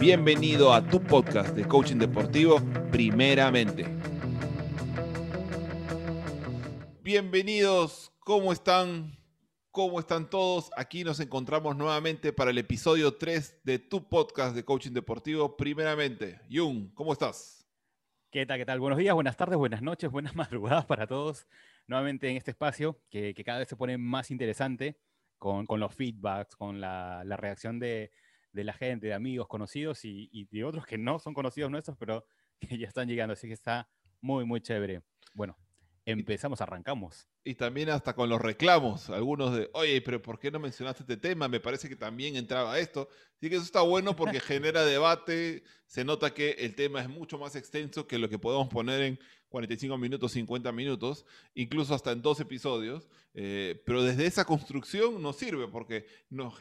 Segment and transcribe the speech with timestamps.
[0.00, 2.60] Bienvenido a tu podcast de coaching deportivo,
[2.92, 3.84] primeramente.
[7.02, 9.18] Bienvenidos, ¿cómo están?
[9.72, 10.70] ¿Cómo están todos?
[10.76, 16.40] Aquí nos encontramos nuevamente para el episodio 3 de tu podcast de coaching deportivo, primeramente.
[16.48, 17.68] Jung, ¿cómo estás?
[18.30, 18.58] ¿Qué tal?
[18.58, 18.78] ¿Qué tal?
[18.78, 21.48] Buenos días, buenas tardes, buenas noches, buenas madrugadas para todos.
[21.88, 24.96] Nuevamente en este espacio que, cada vez se pone más interesante
[25.38, 28.12] con, los feedbacks, con la reacción de,
[28.58, 32.24] de la gente, de amigos, conocidos y, de otros que no son conocidos nuestros, pero
[32.60, 33.34] que ya están llegando.
[33.34, 33.88] Así que está
[34.20, 35.02] muy, muy chévere.
[35.32, 35.56] Bueno,
[36.10, 37.28] empezamos, arrancamos.
[37.44, 41.16] Y también hasta con los reclamos, algunos de, oye, pero ¿por qué no mencionaste este
[41.18, 41.48] tema?
[41.48, 43.08] Me parece que también entraba esto.
[43.36, 47.38] Así que eso está bueno porque genera debate, se nota que el tema es mucho
[47.38, 49.18] más extenso que lo que podemos poner en
[49.50, 55.36] 45 minutos, 50 minutos, incluso hasta en dos episodios, eh, pero desde esa construcción nos
[55.36, 56.54] sirve porque nos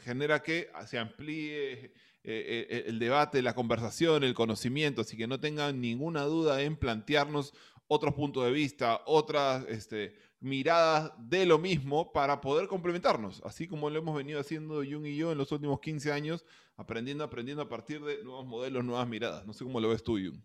[0.00, 1.92] genera que se amplíe eh,
[2.24, 7.54] eh, el debate, la conversación, el conocimiento, así que no tengan ninguna duda en plantearnos
[7.88, 13.90] otros puntos de vista, otras este, miradas de lo mismo para poder complementarnos, así como
[13.90, 16.44] lo hemos venido haciendo Jung y yo en los últimos 15 años,
[16.76, 19.46] aprendiendo, aprendiendo a partir de nuevos modelos, nuevas miradas.
[19.46, 20.40] No sé cómo lo ves tú, Jung.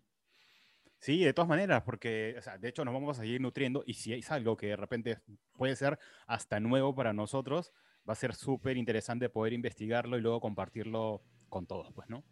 [0.98, 4.30] Sí, de todas maneras, porque de hecho nos vamos a seguir nutriendo y si es
[4.30, 5.18] algo que de repente
[5.52, 7.72] puede ser hasta nuevo para nosotros,
[8.08, 12.24] va a ser súper interesante poder investigarlo y luego compartirlo con todos, pues, ¿no?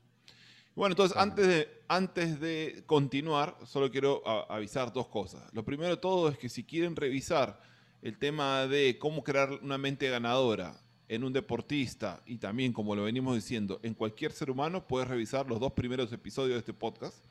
[0.74, 5.42] Bueno, entonces antes de, antes de continuar, solo quiero avisar dos cosas.
[5.52, 7.60] Lo primero de todo es que si quieren revisar
[8.00, 13.04] el tema de cómo crear una mente ganadora en un deportista y también, como lo
[13.04, 17.22] venimos diciendo, en cualquier ser humano, puedes revisar los dos primeros episodios de este podcast.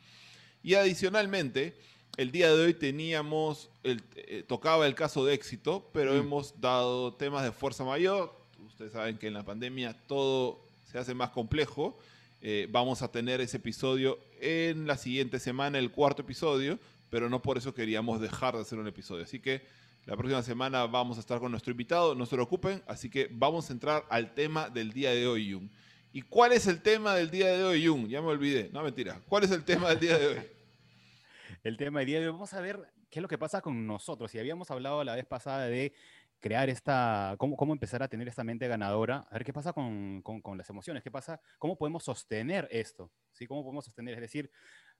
[0.62, 1.76] Y adicionalmente,
[2.18, 6.18] el día de hoy teníamos, el, eh, tocaba el caso de éxito, pero mm.
[6.18, 8.32] hemos dado temas de fuerza mayor.
[8.68, 11.98] Ustedes saben que en la pandemia todo se hace más complejo.
[12.42, 16.80] Eh, vamos a tener ese episodio en la siguiente semana, el cuarto episodio,
[17.12, 19.24] pero no por eso queríamos dejar de hacer un episodio.
[19.24, 19.62] Así que
[20.06, 23.70] la próxima semana vamos a estar con nuestro invitado, no se preocupen, así que vamos
[23.70, 25.70] a entrar al tema del día de hoy, Jung.
[26.14, 28.08] ¿Y cuál es el tema del día de hoy, Jung?
[28.08, 28.70] Ya me olvidé.
[28.74, 29.22] No, mentira.
[29.30, 30.38] ¿Cuál es el tema del día de hoy?
[31.64, 32.32] el tema del día de hoy.
[32.34, 34.34] Vamos a ver qué es lo que pasa con nosotros.
[34.34, 35.94] Y habíamos hablado la vez pasada de
[36.42, 40.22] crear esta, cómo, cómo empezar a tener esta mente ganadora, a ver qué pasa con,
[40.22, 43.48] con, las emociones, qué pasa, cómo podemos sostener esto, ¿sí?
[43.48, 44.16] ¿Cómo podemos sostener?
[44.16, 44.52] Es decir,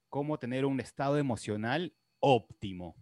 [0.08, 2.96] cómo tener un estado emocional óptimo.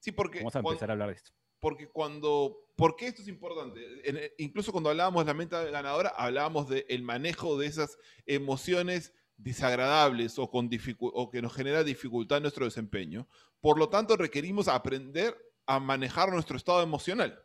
[0.00, 0.40] Sí, porque...
[0.40, 3.80] Vamos a empezar a hablar de esto porque cuando, ¿por qué esto es importante?
[4.04, 10.38] Eh, incluso cuando hablábamos de la mente ganadora, hablábamos del manejo de esas emociones desagradables
[10.38, 13.26] o, con o que nos genera dificultad en nuestro desempeño.
[13.60, 15.36] Por lo tanto, requerimos aprender
[15.66, 17.42] a manejar nuestro estado emocional.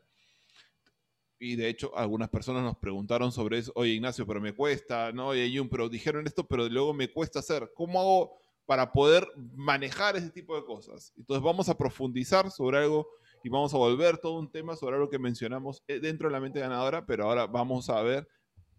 [1.40, 3.72] Y de hecho, algunas personas nos preguntaron sobre eso.
[3.76, 5.30] Oye, Ignacio, pero me cuesta, ¿no?
[5.30, 7.72] Oye, Jun, pero dijeron esto, pero luego me cuesta hacer.
[7.74, 8.38] ¿Cómo hago
[8.68, 11.14] para poder manejar ese tipo de cosas?
[11.18, 13.10] Entonces, vamos a profundizar sobre algo
[13.44, 16.40] y vamos a volver todo un tema sobre algo que mencionamos eh, dentro de la
[16.40, 18.28] mente ganadora, pero ahora vamos a ver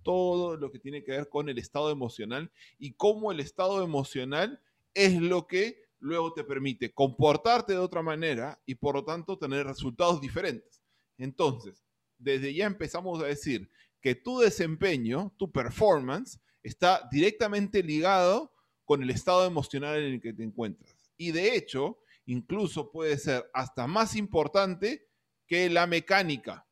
[0.04, 4.60] todo lo que tiene que ver con el estado emocional y cómo el estado emocional
[4.94, 9.66] es lo que luego te permite comportarte de otra manera y por lo tanto tener
[9.66, 10.82] resultados diferentes.
[11.16, 11.84] Entonces,
[12.18, 13.70] desde ya empezamos a decir
[14.00, 18.52] que tu desempeño, tu performance, está directamente ligado
[18.84, 21.10] con el estado emocional en el que te encuentras.
[21.16, 25.08] Y de hecho, incluso puede ser hasta más importante
[25.46, 26.66] que la mecánica.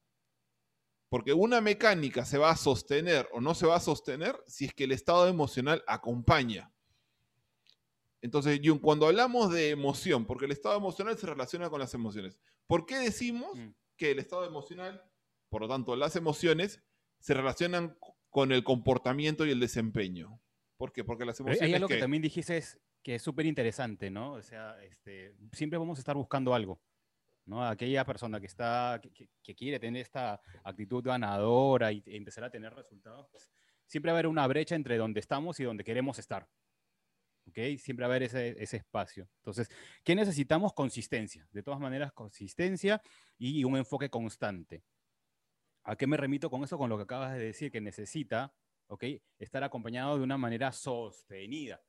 [1.09, 4.75] Porque una mecánica se va a sostener o no se va a sostener si es
[4.75, 6.73] que el estado emocional acompaña.
[8.23, 12.85] Entonces, cuando hablamos de emoción, porque el estado emocional se relaciona con las emociones, ¿por
[12.85, 13.71] qué decimos mm.
[13.97, 15.03] que el estado emocional,
[15.49, 16.83] por lo tanto, las emociones,
[17.19, 17.97] se relacionan
[18.29, 20.41] con el comportamiento y el desempeño?
[20.77, 21.05] ¿Por qué?
[21.05, 21.63] Porque las emociones.
[21.63, 24.33] hay algo que, también dijiste es que es súper interesante, ¿no?
[24.33, 26.81] O sea, este, siempre vamos a estar buscando algo.
[27.47, 27.67] ¿no?
[27.67, 29.01] Aquella persona que, está,
[29.43, 33.51] que, quiere tener esta actitud ganadora y empezar a tener resultados, pues,
[33.87, 36.49] siempre va a haber una brecha entre donde estamos y donde queremos estar.
[37.51, 37.79] ¿Ok?
[37.79, 39.29] Siempre va a haber ese, ese, espacio.
[39.37, 39.69] Entonces,
[40.05, 40.73] ¿qué necesitamos?
[40.73, 41.47] Consistencia.
[41.53, 43.03] De todas maneras, consistencia
[43.39, 44.83] y un enfoque constante.
[45.85, 46.79] ¿A qué me remito con eso?
[46.79, 48.55] Con lo que acabas de decir, que necesita,
[48.87, 49.05] ¿ok?
[49.39, 51.83] Estar acompañado de una manera sostenida.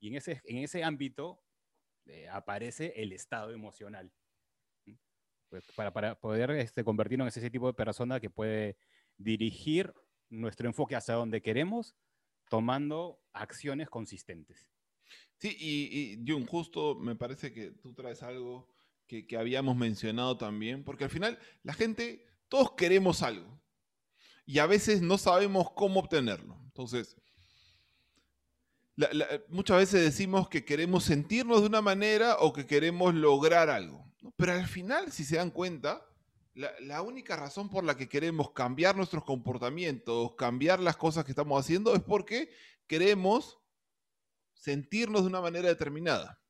[0.00, 1.42] Y en ese, en ese ámbito
[2.06, 4.12] eh, aparece el estado emocional.
[5.48, 8.76] Pues, para, para, poder este, convertirnos en ese tipo de persona que puede
[9.16, 9.94] dirigir
[10.28, 11.94] nuestro enfoque hacia donde queremos,
[12.48, 14.68] tomando acciones consistentes.
[15.38, 18.68] Sí, y, y Jun, justo me parece que tú traes algo
[19.06, 23.60] que, que habíamos mencionado también, porque al final la gente, todos queremos algo
[24.46, 26.58] y a veces no sabemos cómo obtenerlo.
[26.64, 27.16] Entonces,
[29.48, 34.12] muchas veces decimos que queremos sentirnos de una manera o que queremos lograr algo.
[34.36, 36.06] Pero al final, si se dan cuenta,
[36.54, 41.58] la, única razón por la que queremos cambiar nuestros comportamientos, cambiar las cosas que estamos
[41.60, 42.50] haciendo, es porque
[42.86, 43.58] queremos
[44.54, 46.40] sentirnos de una manera determinada.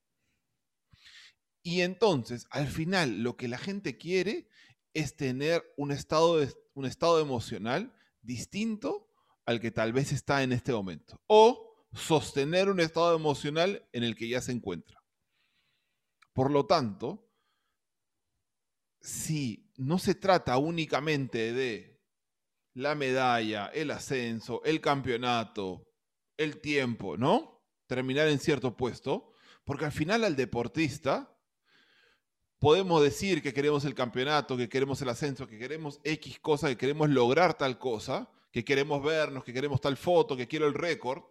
[1.62, 4.48] Y entonces, al final, lo que la gente quiere
[4.92, 9.10] es tener un estado, un estado emocional distinto
[9.46, 11.20] al que tal vez está en este momento.
[11.26, 15.02] O sostener un estado emocional en el que ya se encuentra.
[16.34, 17.30] Por lo tanto,
[19.04, 22.00] si no se trata únicamente de
[22.72, 25.86] la medalla, el ascenso, el campeonato,
[26.38, 27.62] el tiempo, ¿no?
[27.86, 29.34] Terminar en cierto puesto,
[29.64, 31.38] porque al final al deportista
[32.58, 36.78] podemos decir que queremos el campeonato, que queremos el ascenso, que queremos X cosa, que
[36.78, 41.22] queremos lograr tal cosa, que queremos vernos, que queremos tal foto, que quiero el récord,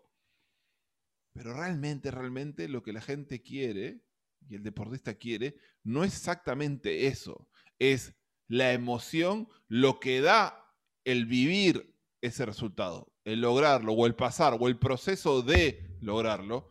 [1.33, 4.03] pero realmente, realmente lo que la gente quiere
[4.47, 7.49] y el deportista quiere no es exactamente eso,
[7.79, 8.15] es
[8.47, 10.65] la emoción, lo que da
[11.05, 16.69] el vivir ese resultado, el lograrlo o el pasar o el proceso de lograrlo,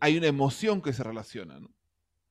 [0.00, 1.74] hay una emoción que se relaciona, ¿no?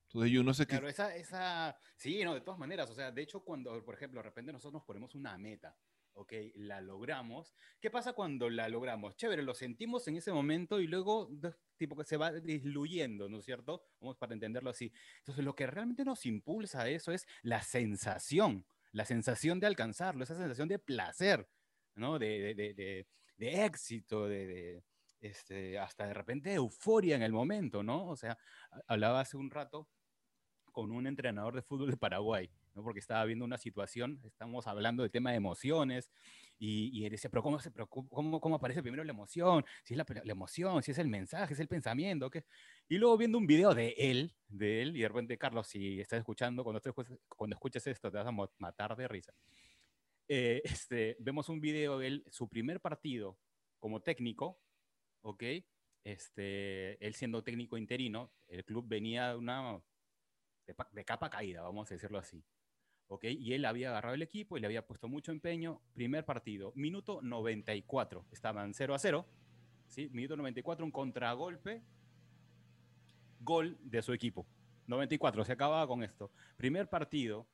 [0.08, 0.76] Entonces yo no sé qué...
[0.86, 4.24] esa, esa, sí, no, de todas maneras, o sea, de hecho cuando, por ejemplo, de
[4.24, 5.76] repente nosotros nos ponemos una meta,
[6.16, 7.54] ok, la logramos.
[7.80, 9.16] ¿Qué pasa cuando la logramos?
[9.16, 11.30] Chévere, lo sentimos en ese momento y luego,
[11.76, 13.84] tipo que se va diluyendo, ¿no es cierto?
[14.00, 14.92] Vamos para entenderlo así.
[15.18, 20.24] Entonces, lo que realmente nos impulsa a eso es la sensación, la sensación de alcanzarlo,
[20.24, 21.48] esa sensación de placer,
[21.94, 22.18] ¿no?
[22.18, 24.82] De, de, de, de éxito, de,
[25.20, 28.08] este, hasta de repente euforia en el momento, ¿no?
[28.08, 28.38] O sea,
[28.86, 29.88] hablaba hace un rato
[30.72, 32.82] con un entrenador de fútbol de Paraguay, ¿no?
[32.82, 36.10] porque estaba viendo una situación, estamos hablando de tema de emociones,
[36.58, 39.64] y, y él decía, pero cómo, se, cómo, cómo, aparece primero la emoción?
[39.82, 42.30] Si es la, la, emoción, si es el mensaje, es el pensamiento.
[42.30, 42.44] ¿qué?
[42.88, 46.18] Y luego viendo un video de él, de él, y de repente, Carlos, si estás
[46.18, 46.80] escuchando, cuando,
[47.28, 49.34] cuando escuches esto, te vas a matar de risa.
[50.28, 53.38] Eh, este, vemos un video de él, su primer partido
[53.78, 54.58] como técnico,
[55.22, 55.42] ¿ok?
[56.04, 59.82] Este, él siendo técnico interino, el club venía de una
[60.92, 62.44] de, capa caída, vamos a decirlo así.
[63.08, 63.24] ¿Ok?
[63.24, 65.80] Y él había agarrado el equipo y le había puesto mucho empeño.
[65.92, 69.26] Primer partido, minuto 94, estaban 0 a 0,
[69.86, 70.08] ¿sí?
[70.12, 71.82] Minuto 94, un contragolpe,
[73.40, 74.46] gol de su equipo.
[74.86, 76.32] 94, se acababa con esto.
[76.56, 77.48] Primer partido,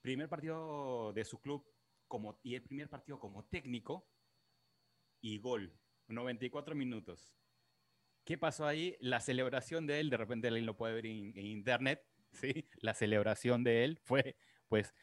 [0.00, 1.64] primer partido de su club
[2.08, 4.06] como, y el primer partido como técnico
[5.20, 5.72] y gol.
[6.08, 7.38] 94 minutos.
[8.24, 8.96] ¿Qué pasó ahí?
[9.00, 12.66] La celebración de él, de repente él lo puede ver en internet, ¿sí?
[12.76, 14.36] La celebración de él fue,
[14.68, 14.94] pues,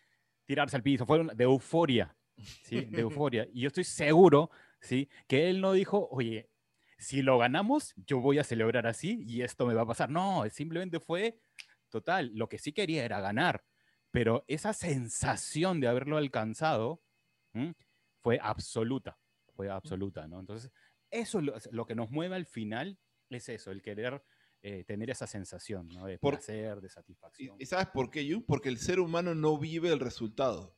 [0.46, 2.16] tirarse al piso, fue de euforia,
[2.64, 2.86] ¿sí?
[2.86, 3.48] De euforia.
[3.54, 5.10] Y yo estoy seguro, ¿sí?
[5.28, 6.50] Que él no dijo, oye,
[6.98, 10.10] si lo ganamos, yo voy a celebrar así y esto me va a pasar.
[10.10, 11.40] No, simplemente fue
[11.90, 12.32] total.
[12.36, 13.64] Lo que sí quería era ganar,
[14.12, 17.02] pero esa sensación de haberlo alcanzado
[18.22, 19.18] fue absoluta,
[19.56, 20.40] fue absoluta, ¿no?
[20.40, 20.72] Entonces,
[21.10, 23.00] eso es lo que nos mueve al final,
[23.30, 24.24] es eso, el querer
[24.64, 26.06] eh, tener esa sensación ¿no?
[26.06, 27.56] de placer, de satisfacción.
[27.60, 28.46] ¿Y sabes por qué, Yu?
[28.46, 30.78] Porque el ser humano no vive el resultado.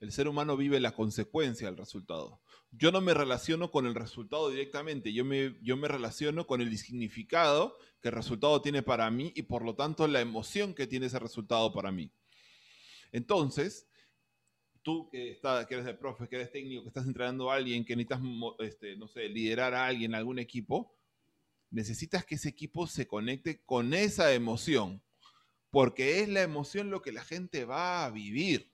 [0.00, 2.40] El ser humano vive la consecuencia del resultado.
[2.70, 6.76] Yo no me relaciono con el resultado directamente, yo me, yo me relaciono con el
[6.78, 11.06] significado que el resultado tiene para mí y por lo tanto la emoción que tiene
[11.06, 12.12] ese resultado para mí.
[13.10, 13.88] Entonces,
[14.82, 17.84] tú que, está, que eres el profe, que eres técnico, que estás entrenando a alguien,
[17.84, 18.20] que necesitas,
[18.60, 20.97] este, no sé, liderar a alguien, algún equipo,
[21.70, 25.02] necesitas que ese equipo se conecte con esa emoción,
[25.70, 28.72] porque es la emoción lo que la gente va a vivir.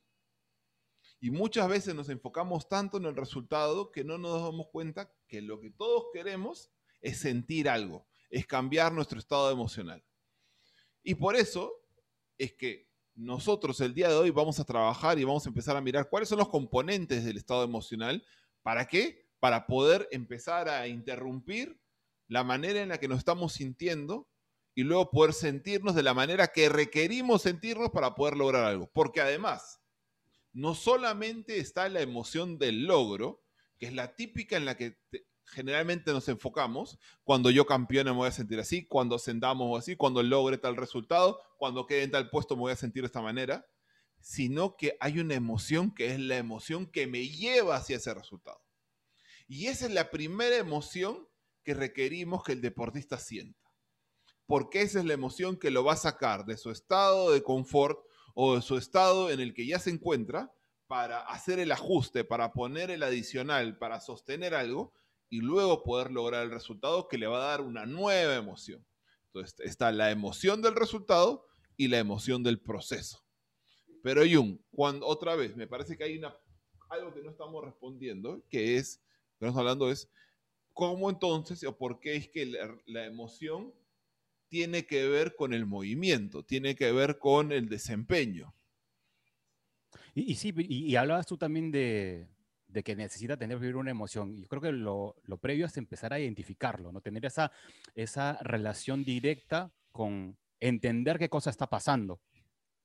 [1.20, 5.40] Y muchas veces nos enfocamos tanto en el resultado que no nos damos cuenta que
[5.40, 6.70] lo que todos queremos
[7.00, 10.04] es sentir algo, es cambiar nuestro estado emocional.
[11.02, 11.72] Y por eso
[12.38, 15.80] es que nosotros el día de hoy vamos a trabajar y vamos a empezar a
[15.80, 18.24] mirar cuáles son los componentes del estado emocional.
[18.62, 19.28] ¿Para qué?
[19.38, 21.80] Para poder empezar a interrumpir
[22.28, 24.28] la manera en la que nos estamos sintiendo
[24.74, 28.90] y luego poder sentirnos de la manera que requerimos sentirnos para poder lograr algo.
[28.92, 29.80] Porque además,
[30.52, 33.42] no solamente está la emoción del logro,
[33.78, 34.98] que es la típica en la que
[35.46, 40.22] generalmente nos enfocamos, cuando yo campeone me voy a sentir así, cuando ascendamos así, cuando
[40.22, 43.66] logre tal resultado, cuando quede en tal puesto me voy a sentir de esta manera,
[44.20, 48.60] sino que hay una emoción que es la emoción que me lleva hacia ese resultado.
[49.46, 51.28] Y esa es la primera emoción
[51.64, 53.70] que requerimos que el deportista sienta.
[54.46, 57.98] Porque esa es la emoción que lo va a sacar de su estado de confort
[58.34, 60.52] o de su estado en el que ya se encuentra
[60.86, 64.92] para hacer el ajuste, para poner el adicional, para sostener algo,
[65.30, 68.86] y luego poder lograr el resultado que le va a dar una nueva emoción.
[69.26, 73.24] Entonces está la emoción del resultado y la emoción del proceso.
[74.02, 76.36] Pero Jung, cuando otra vez, me parece que hay una,
[76.88, 78.98] algo que no estamos respondiendo, que es,
[79.38, 80.08] que estamos hablando es,
[80.74, 82.46] ¿cómo entonces o por qué es que
[82.86, 83.72] la, emoción
[84.48, 88.54] tiene que ver con el movimiento, tiene que ver con el desempeño?
[90.14, 92.28] Y, sí, y, hablabas tú también de,
[92.68, 94.36] de que necesita tener vivir una emoción.
[94.40, 97.00] Yo creo que lo, lo, previo es empezar a identificarlo, ¿no?
[97.00, 97.50] Tener esa,
[97.94, 102.20] esa relación directa con entender qué cosa está pasando,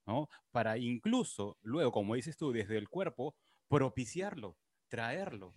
[0.06, 0.30] ¿no?
[0.52, 3.36] Para incluso luego, como dices tú, desde el cuerpo,
[3.68, 5.54] propiciarlo, traerlo.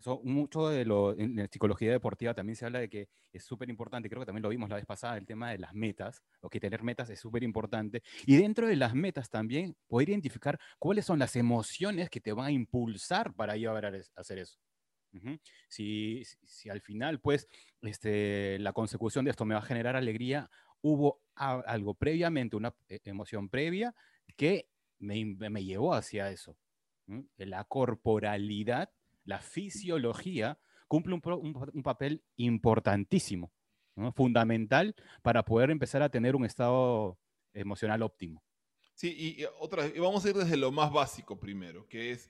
[0.00, 3.68] Eso, mucho de lo, en la psicología deportiva también se habla de que es súper
[3.68, 6.50] importante, creo que también lo vimos la vez pasada, el tema de las metas, o
[6.50, 8.02] que tener metas es súper importante.
[8.26, 12.46] Y dentro de las metas también poder identificar cuáles son las emociones que te van
[12.46, 14.58] a impulsar para llevar a hacer eso.
[15.68, 17.46] si, si, al final, pues,
[17.82, 20.50] este, la consecución de esto me va a generar alegría
[20.82, 23.94] hubo algo previamente, una eh, emoción previa
[24.36, 26.56] que me, me llevó hacia eso.
[27.36, 28.90] La corporalidad,
[29.30, 30.58] la fisiología,
[30.88, 33.52] cumple un, papel importantísimo,
[34.14, 37.16] fundamental para poder empezar a tener un estado
[37.54, 38.42] emocional óptimo.
[38.94, 42.28] Sí, y, otra vez, vamos a ir desde lo más básico primero, que es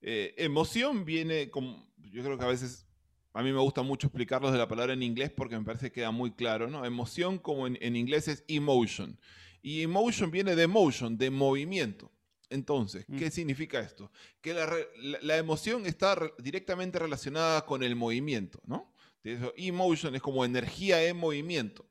[0.00, 2.88] eh, emoción viene, como, yo creo que a veces
[3.34, 6.00] a mí me gusta mucho explicarlos de la palabra en inglés porque me parece que
[6.00, 6.84] queda muy claro, ¿no?
[6.84, 9.16] Emoción como en, inglés es emotion.
[9.62, 12.10] Y emotion viene de motion, de movimiento.
[12.52, 13.30] Entonces, ¿qué mm.
[13.30, 14.10] significa esto?
[14.40, 18.92] Que la, emoción está directamente relacionada con el movimiento, ¿no?
[19.24, 21.86] Emotion es como energía en movimiento.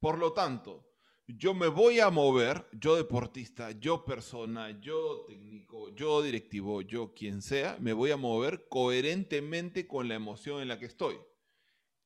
[0.00, 0.84] Por lo tanto,
[1.28, 7.40] yo me voy a mover, yo deportista, yo persona, yo técnico, yo directivo, yo quien
[7.40, 11.16] sea, me voy a mover coherentemente con la emoción en la que estoy.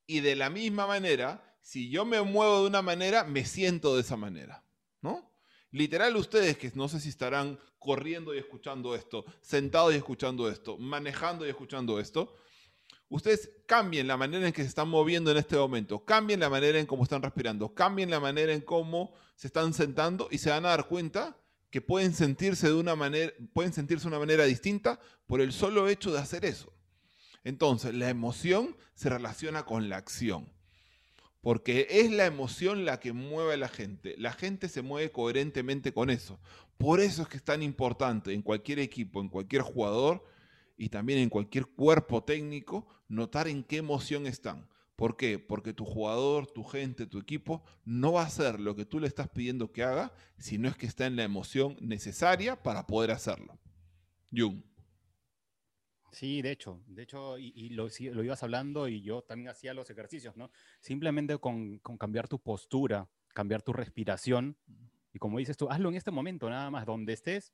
[0.07, 4.03] Y de la misma manera, si yo me muevo de una manera, me siento de
[4.03, 4.62] esa manera.
[5.73, 10.77] Literal, ustedes que no sé si estarán corriendo y escuchando esto, sentados y escuchando esto,
[10.77, 12.35] manejando y escuchando esto,
[13.09, 16.79] ustedes cambien la manera en que se están moviendo en este momento, cambien la manera
[16.79, 20.67] en cómo están respirando, cambien la manera en cómo se están sentando y se van
[20.67, 21.39] a dar cuenta
[21.71, 25.89] que pueden sentirse de una manera, pueden sentirse de una manera distinta por el solo
[25.89, 26.71] hecho de hacer eso.
[27.45, 30.53] Entonces, la emoción se relaciona con la acción.
[31.43, 34.15] Porque es la emoción la que mueve a la gente.
[34.17, 36.41] La gente se mueve coherentemente con eso.
[36.79, 40.25] Por eso es que es tan importante en cualquier equipo, en cualquier jugador,
[40.77, 44.69] y también en cualquier cuerpo técnico, notar en qué emoción están.
[44.97, 45.39] ¿Por qué?
[45.39, 49.09] Porque tu jugador, tu gente, tu equipo no va a hacer lo que tú le
[49.09, 53.11] estás pidiendo que haga si no es que está en la emoción necesaria para poder
[53.11, 53.59] hacerlo.
[54.33, 54.63] Jung.
[56.13, 57.89] Sí, de hecho, de hecho, y, lo,
[58.23, 60.51] ibas hablando y yo también hacía los ejercicios, ¿no?
[60.79, 64.59] Simplemente con, con cambiar tu postura, cambiar tu respiración,
[65.13, 67.53] y como dices tú, hazlo en este momento, nada más, donde estés.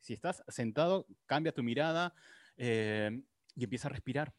[0.00, 2.14] Si estás sentado, cambia tu mirada,
[2.56, 3.22] eh,
[3.54, 4.34] y empieza a respirar.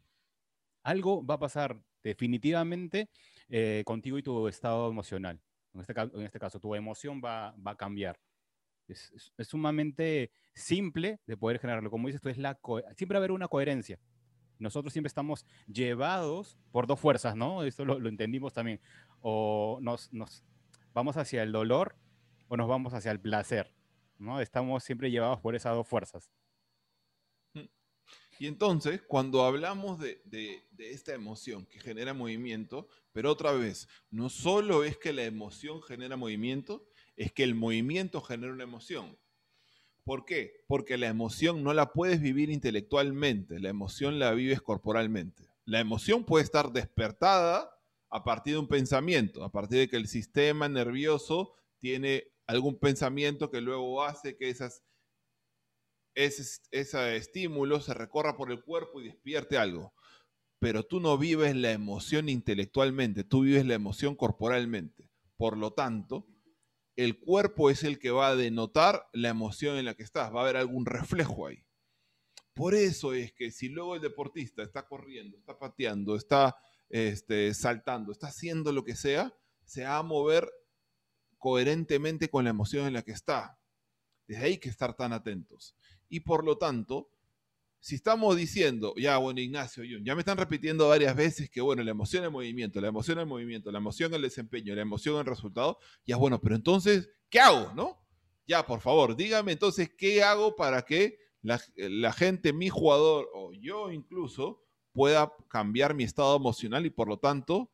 [0.83, 3.09] Algo va a pasar definitivamente
[3.49, 5.39] eh, contigo y tu estado emocional.
[5.73, 8.19] En este, en este caso, tu emoción va, va a cambiar.
[8.91, 11.89] Es, sumamente simple de poder generarlo.
[11.89, 12.59] Como dices tú, es la
[12.95, 13.99] siempre va a haber una coherencia.
[14.59, 17.63] Nosotros siempre estamos llevados por dos fuerzas, ¿no?
[17.63, 18.79] Esto lo, lo entendimos también.
[19.21, 20.43] O nos, nos
[20.93, 21.95] vamos hacia el dolor
[22.47, 23.73] o nos vamos hacia el placer,
[24.19, 24.41] ¿no?
[24.41, 26.31] Estamos siempre llevados por esas dos fuerzas.
[28.41, 30.19] Y entonces, cuando hablamos de,
[30.79, 36.17] esta emoción que genera movimiento, pero otra vez, no solo es que la emoción genera
[36.17, 39.17] movimiento, es que el movimiento genera una emoción.
[40.03, 40.63] ¿Por qué?
[40.67, 45.49] Porque la emoción no la puedes vivir intelectualmente, la emoción la vives corporalmente.
[45.65, 47.69] La emoción puede estar despertada
[48.09, 53.51] a partir de un pensamiento, a partir de que el sistema nervioso tiene algún pensamiento
[53.51, 54.83] que luego hace que esas
[56.15, 59.93] ese, ese estímulo se recorra por el cuerpo y despierte algo.
[60.59, 65.09] Pero tú no vives la emoción intelectualmente, tú vives la emoción corporalmente.
[65.37, 66.27] Por lo tanto,
[66.95, 70.39] el cuerpo es el que va a denotar la emoción en la que estás, va
[70.41, 71.63] a haber algún reflejo ahí.
[72.53, 76.55] Por eso es que si luego el deportista está corriendo, está pateando, está
[76.89, 79.33] este, saltando, está haciendo lo que sea,
[79.63, 80.51] se va a mover
[81.37, 83.57] coherentemente con la emoción en la que está.
[84.27, 85.75] Desde ahí que estar tan atentos.
[86.09, 87.09] Y por lo tanto,
[87.81, 91.89] si estamos diciendo, ya bueno, Ignacio, ya me están repitiendo varias veces que, bueno, la
[91.89, 95.79] emoción el movimiento, la emoción el movimiento, la emoción el desempeño, la emoción el resultado,
[96.05, 97.73] ya bueno, pero entonces, ¿qué hago?
[97.73, 97.99] ¿No?
[98.45, 103.51] Ya, por favor, dígame entonces, ¿qué hago para que la, la gente, mi jugador o
[103.53, 107.71] yo incluso, pueda cambiar mi estado emocional y por lo tanto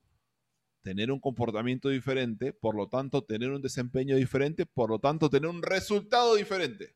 [0.83, 5.49] tener un comportamiento diferente, por lo tanto tener un desempeño diferente, por lo tanto tener
[5.49, 6.95] un resultado diferente.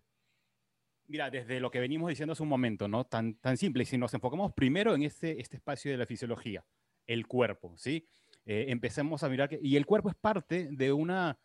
[1.12, 3.04] Mira, desde lo que venimos diciendo hace un momento, ¿no?
[3.04, 6.64] Tan, tan simple, si nos enfocamos primero en este, este espacio de la fisiología,
[7.06, 8.08] el cuerpo, ¿sí?
[8.46, 11.38] Eh, empecemos a mirar que, y el cuerpo es parte de una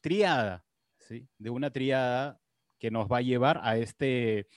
[0.00, 0.64] triada,
[0.96, 1.28] ¿sí?
[1.36, 2.40] De una triada
[2.78, 4.48] que nos va a llevar a este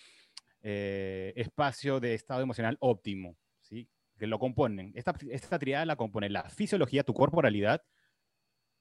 [0.62, 3.90] eh, espacio de estado emocional óptimo, ¿sí?
[4.18, 4.94] Que lo componen.
[4.96, 7.84] Esta, esta triada la compone la fisiología, tu corporalidad,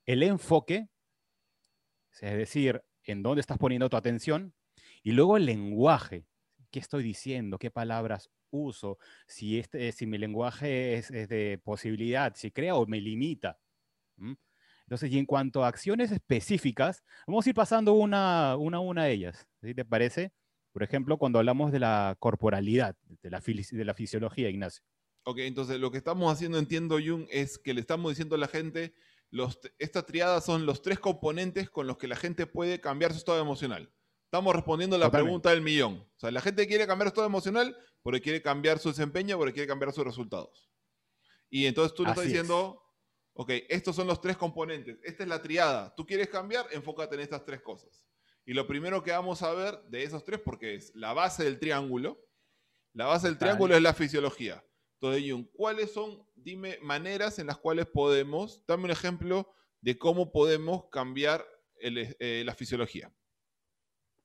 [0.06, 0.86] el enfoque,
[2.20, 4.54] es decir, en dónde estás poniendo tu atención,
[5.04, 6.26] y luego el lenguaje.
[6.70, 7.58] ¿Qué estoy diciendo?
[7.58, 8.98] ¿Qué palabras uso?
[9.28, 13.60] Si, este, si mi lenguaje es, de posibilidad, si crea o me limita.
[14.16, 19.12] Entonces, y en cuanto a acciones específicas, vamos a ir pasando una, a una de
[19.12, 19.46] ellas.
[19.62, 20.32] ¿sí te parece?
[20.72, 24.82] Por ejemplo, cuando hablamos de la corporalidad, de la, de la fisiología, Ignacio.
[25.24, 28.48] Ok, entonces lo que estamos haciendo, entiendo, Jung, es que le estamos diciendo a la
[28.48, 28.94] gente,
[29.30, 33.18] los, esta triada son los tres componentes con los que la gente puede cambiar su
[33.18, 33.92] estado emocional.
[34.34, 36.04] Estamos respondiendo la pregunta del millón.
[36.16, 39.52] O sea, la gente quiere cambiar su estado emocional porque quiere cambiar su desempeño, porque
[39.52, 40.72] quiere cambiar sus resultados.
[41.48, 42.82] Y entonces tú le estás diciendo,
[43.34, 44.98] ok, estos son los tres componentes.
[45.04, 45.94] Esta es la triada.
[45.94, 48.08] Tú quieres cambiar, enfócate en estas tres cosas.
[48.44, 51.60] Y lo primero que vamos a ver de esos tres, porque es la base del
[51.60, 52.18] triángulo,
[52.92, 54.64] la base del triángulo es la fisiología.
[54.94, 60.32] Entonces, Jung, ¿cuáles son, dime, maneras en las cuales podemos, dame un ejemplo de cómo
[60.32, 61.46] podemos cambiar
[61.78, 63.14] eh, la fisiología?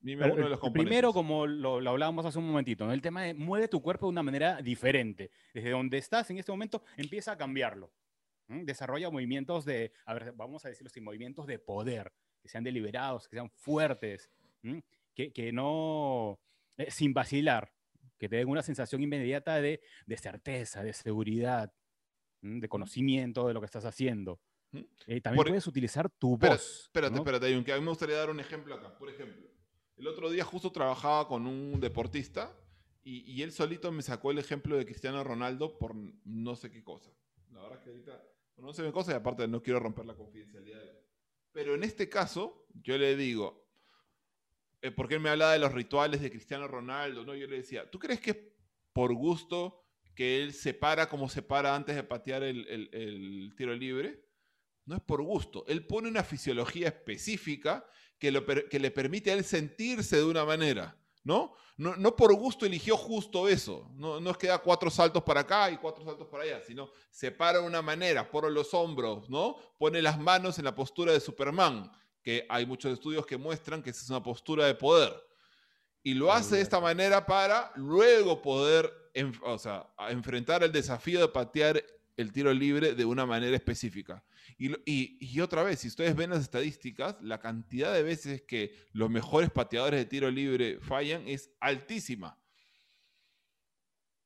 [0.01, 2.94] Primero, como lo, hablábamos hace un momentito, ¿no?
[2.94, 5.32] el tema de mueve tu cuerpo de una manera diferente.
[5.53, 7.91] Desde donde estás en este momento, empieza a cambiarlo.
[8.48, 13.27] Desarrolla movimientos de, a ver, vamos a decirlo así, movimientos de poder, que sean deliberados,
[13.27, 14.29] que sean fuertes,
[15.13, 16.39] que, que, no,
[16.77, 17.72] eh, sin vacilar,
[18.18, 21.72] que te den una sensación inmediata de, de certeza, de seguridad,
[22.41, 24.39] de conocimiento de lo que estás haciendo.
[25.08, 26.84] Eh, también puedes utilizar tu voz.
[26.84, 28.97] Espérate, espérate, aunque a mí me gustaría dar un ejemplo acá.
[28.97, 29.47] Por ejemplo,
[30.00, 32.56] el otro día justo trabajaba con un deportista
[33.04, 37.12] y, él solito me sacó el ejemplo de Cristiano Ronaldo por no sé qué cosa.
[37.52, 38.24] La verdad es que ahorita
[38.58, 40.80] no sé qué cosa y aparte no quiero romper la confidencialidad.
[41.52, 43.68] Pero en este caso, yo le digo,
[44.82, 47.34] eh, porque él me hablaba de los rituales de Cristiano Ronaldo, ¿no?
[47.34, 48.56] Yo le decía, ¿tú crees que
[48.94, 49.84] por gusto
[50.14, 54.24] que él se para como se para antes de patear el tiro libre?
[54.86, 55.66] No es por gusto.
[55.68, 57.86] Él pone una fisiología específica
[58.19, 58.32] que,
[58.79, 60.95] le permite a él sentirse de una manera.
[61.23, 61.53] ¿no?
[61.77, 63.89] No, no por gusto eligió justo eso.
[63.95, 66.89] No, no es que da cuatro saltos para acá y cuatro saltos para allá, sino
[67.10, 69.55] se para de una manera, pone los hombros, ¿no?
[69.77, 73.91] Pone las manos en la postura de Superman, que hay muchos estudios que muestran que
[73.91, 75.13] esa es una postura de poder.
[76.03, 81.84] Y lo hace de esta manera para luego poder enfrentar el desafío de patear
[82.17, 84.23] el tiro libre de una manera específica.
[84.58, 89.50] Y, otra vez, si ustedes ven las estadísticas, la cantidad de veces que los mejores
[89.50, 92.38] pateadores de tiro libre fallan es altísima.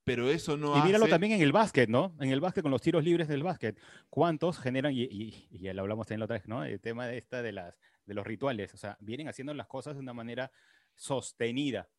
[0.04, 2.16] Pero eso no Y míralo también en el básquet, ¿no?
[2.20, 3.80] En el básquet, con los tiros libres del básquet.
[4.10, 6.64] ¿Cuántos generan, y, ya lo hablamos en la otra vez, ¿no?
[6.64, 8.74] El tema de, esta de, las, de los rituales.
[8.74, 10.52] O sea, vienen haciendo las cosas de una manera
[10.96, 11.90] sostenida.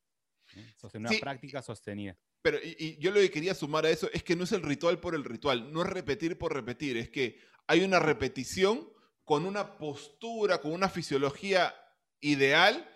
[0.94, 2.16] Una práctica sostenida.
[2.42, 5.00] Pero y, yo lo que quería sumar a eso es que no es el ritual
[5.00, 8.88] por el ritual, no es repetir por repetir, es que hay una repetición
[9.24, 11.74] con una postura, con una fisiología
[12.20, 12.88] ideal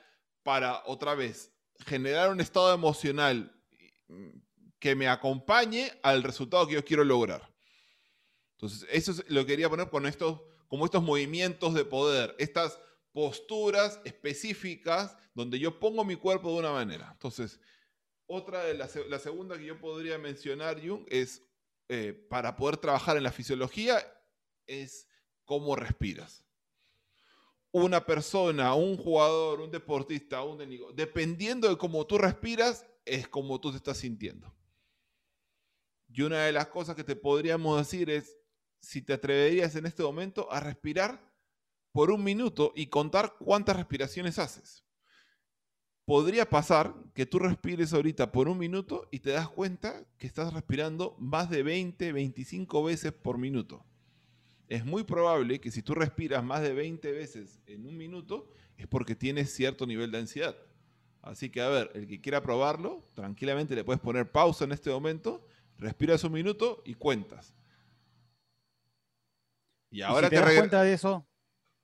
[0.42, 1.52] para, otra vez,
[1.86, 3.54] generar un estado emocional
[4.78, 7.50] que me acompañe al resultado que yo quiero lograr.
[8.56, 12.78] Entonces, eso es lo que quería poner con estos, como estos movimientos de poder, estas
[13.12, 17.10] posturas específicas donde yo pongo mi cuerpo de una manera.
[17.12, 17.60] Entonces,
[18.26, 21.42] otra de la, segunda que yo podría mencionar, Jung, es
[21.88, 24.04] eh, para poder trabajar en la fisiología,
[24.68, 25.08] es
[25.44, 26.44] cómo respiras.
[27.72, 33.60] Una persona, un jugador, un deportista, un enemigo, dependiendo de cómo tú respiras, es como
[33.60, 34.54] tú te estás sintiendo.
[36.08, 38.36] Y una de las cosas que te podríamos decir es,
[38.80, 41.32] si te atreverías en este momento a respirar
[41.92, 44.84] por un minuto y contar cuántas respiraciones haces.
[46.04, 50.52] Podría pasar que tú respires ahorita por un minuto y te das cuenta que estás
[50.52, 53.84] respirando más de 20, 25 veces por minuto
[54.68, 58.86] es muy probable que si tú respiras más de 20 veces en un minuto, es
[58.86, 60.56] porque tienes cierto nivel de ansiedad.
[61.22, 64.90] Así que, a ver, el que quiera probarlo, tranquilamente le puedes poner pausa en este
[64.90, 65.46] momento,
[65.78, 67.54] respiras un minuto y cuentas.
[69.90, 71.26] Y ahora si te das cuenta de eso.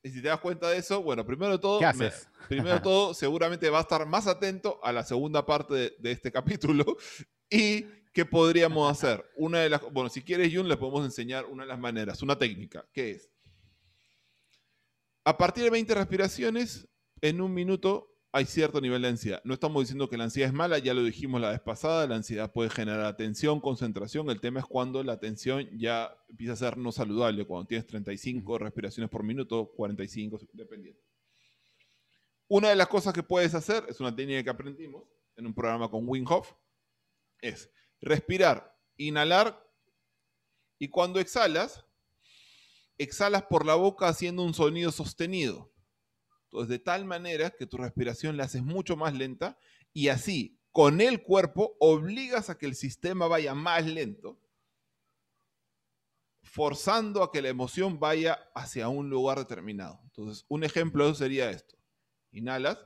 [0.02, 2.28] Y si te das cuenta de eso, bueno, primero de todo, ¿Qué haces?
[2.48, 6.30] primero todo, seguramente va a estar más atento a la segunda parte de, de este
[6.30, 6.84] capítulo
[7.50, 9.28] y ¿qué podríamos hacer?
[9.36, 12.38] Una de las, bueno, si quieres, Jun, le podemos enseñar una de las maneras, una
[12.38, 13.30] técnica, ¿Qué es,
[15.24, 16.88] a partir de 20 respiraciones,
[17.20, 19.40] en un minuto hay cierto nivel de ansiedad.
[19.44, 22.16] No estamos diciendo que la ansiedad es mala, ya lo dijimos la vez pasada, la
[22.16, 26.76] ansiedad puede generar atención, concentración, el tema es cuando la atención ya empieza a ser
[26.76, 31.00] no saludable, cuando tienes 35 respiraciones por minuto, 45, dependiendo.
[32.48, 35.04] Una de las cosas que puedes hacer, es una técnica que aprendimos
[35.36, 36.52] en un programa con Wim Hof,
[37.40, 37.70] es
[38.04, 39.66] respirar, inhalar
[40.78, 41.84] y cuando exhalas,
[42.98, 45.72] exhalas por la boca haciendo un sonido sostenido.
[46.44, 49.58] Entonces, de tal manera que tu respiración la haces mucho más lenta
[49.92, 54.40] y así, con el cuerpo, obligas a que el sistema vaya más lento,
[56.42, 60.00] forzando a que la emoción vaya hacia un lugar determinado.
[60.04, 61.76] Entonces, un ejemplo sería esto.
[62.32, 62.78] Inhalas.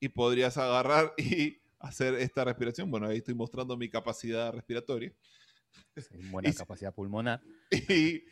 [0.00, 2.90] Y podrías agarrar y hacer esta respiración.
[2.90, 5.12] Bueno, ahí estoy mostrando mi capacidad respiratoria.
[6.30, 7.42] buena capacidad pulmonar.
[7.70, 8.24] Y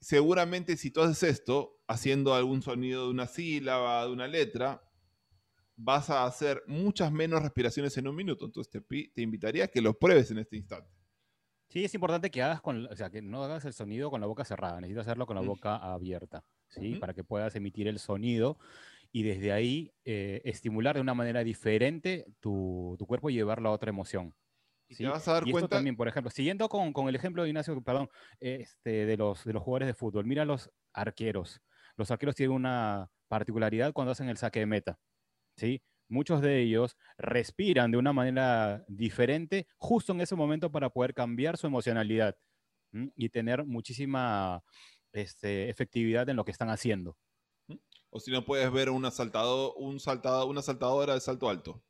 [0.00, 4.82] seguramente si tú haces esto, haciendo algún sonido de una sílaba, de una letra,
[5.76, 8.44] vas a hacer muchas menos respiraciones en un minuto.
[8.44, 10.90] Entonces te, te invitaría a que lo pruebes en este instante.
[11.68, 14.26] Sí, es importante que hagas con, o sea, que no hagas el sonido con la
[14.26, 16.96] boca cerrada, necesitas hacerlo con la boca abierta, ¿sí?
[16.96, 18.58] Para que puedas emitir el sonido
[19.12, 23.72] y desde ahí eh, estimular de una manera diferente tu, tu, cuerpo y llevarlo a
[23.72, 24.34] otra emoción.
[24.88, 25.04] ¿sí?
[25.04, 25.66] vas a dar y cuenta.
[25.66, 28.08] Esto también, por ejemplo, siguiendo con, con, el ejemplo de Ignacio, perdón,
[28.40, 31.60] este, de, los, de los jugadores de fútbol, mira los arqueros.
[31.96, 34.98] Los arqueros tienen una particularidad cuando hacen el saque de meta.
[35.56, 35.82] ¿sí?
[36.08, 41.56] Muchos de ellos respiran de una manera diferente justo en ese momento para poder cambiar
[41.56, 42.36] su emocionalidad
[43.16, 44.62] y tener muchísima
[45.12, 47.16] este, efectividad en lo que están haciendo.
[48.14, 51.82] O si no puedes ver un saltado, un saltado, una saltadora de salto alto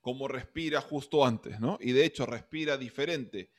[0.00, 1.76] cómo respira justo antes, ¿no?
[1.82, 3.50] Y de hecho respira diferente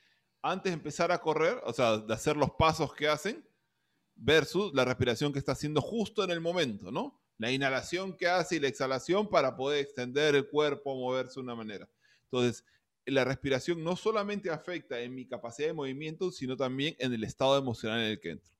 [0.42, 3.46] antes de empezar a correr, o sea, de hacer los pasos que hacen,
[4.16, 7.22] versus la respiración que está haciendo justo en el momento, ¿no?
[7.38, 11.54] La inhalación que hace y la exhalación para poder extender el cuerpo, moverse de una
[11.54, 11.88] manera.
[12.24, 12.64] Entonces,
[13.06, 17.56] la respiración no solamente afecta en mi capacidad de movimiento, sino también en el estado
[17.56, 18.52] emocional en el que entro.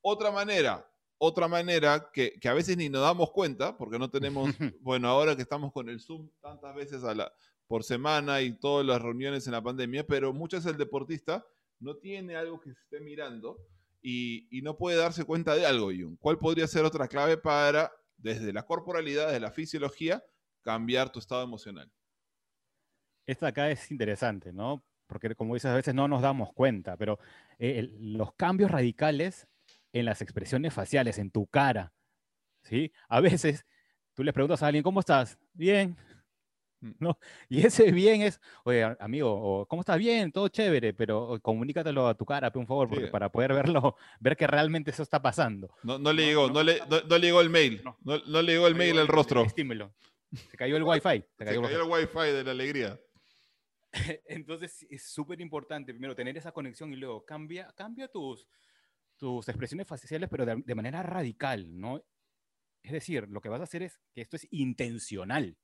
[0.00, 4.48] Otra manera otra manera que, a veces ni nos damos cuenta, porque no tenemos,
[4.80, 7.32] bueno, ahora que estamos con el Zoom tantas veces a la,
[7.66, 11.46] por semana y todas las reuniones en la pandemia, pero muchas veces el deportista
[11.80, 13.58] no tiene algo que se esté mirando
[14.02, 16.16] y, no puede darse cuenta de algo, Jung.
[16.20, 20.24] ¿Cuál podría ser otra clave para, desde la corporalidad, desde la fisiología,
[20.62, 21.90] cambiar tu estado emocional?
[23.26, 24.84] Esta acá es interesante, ¿no?
[25.08, 27.18] Porque como dices, a veces no nos damos cuenta, pero
[27.58, 29.48] eh, los cambios radicales
[29.98, 31.92] en las expresiones faciales, en tu cara.
[32.62, 32.92] ¿sí?
[33.08, 33.64] A veces
[34.14, 35.38] tú le preguntas a alguien, ¿cómo estás?
[35.52, 35.96] Bien.
[36.80, 36.90] Mm.
[36.98, 37.18] ¿No?
[37.48, 39.98] Y ese bien es, oye, amigo, ¿cómo estás?
[39.98, 44.36] Bien, todo chévere, pero comunícatelo a tu cara, por favor, porque para poder verlo, ver
[44.36, 45.74] que realmente eso está pasando.
[45.82, 48.74] No, no le llegó, no, le, no, llegó el mail, no, no, le llegó el
[48.74, 49.42] mail al rostro.
[49.42, 49.94] Estímulo.
[50.50, 51.24] Se cayó el wifi.
[51.38, 53.00] Se cayó, se cayó el wifi de la alegría.
[54.26, 58.46] Entonces es súper importante primero tener esa conexión y luego cambia, cambia tus,
[59.16, 62.04] tus expresiones faciales, pero de, manera radical, ¿no?
[62.82, 65.58] Es decir, lo que vas a hacer es que esto es intencional,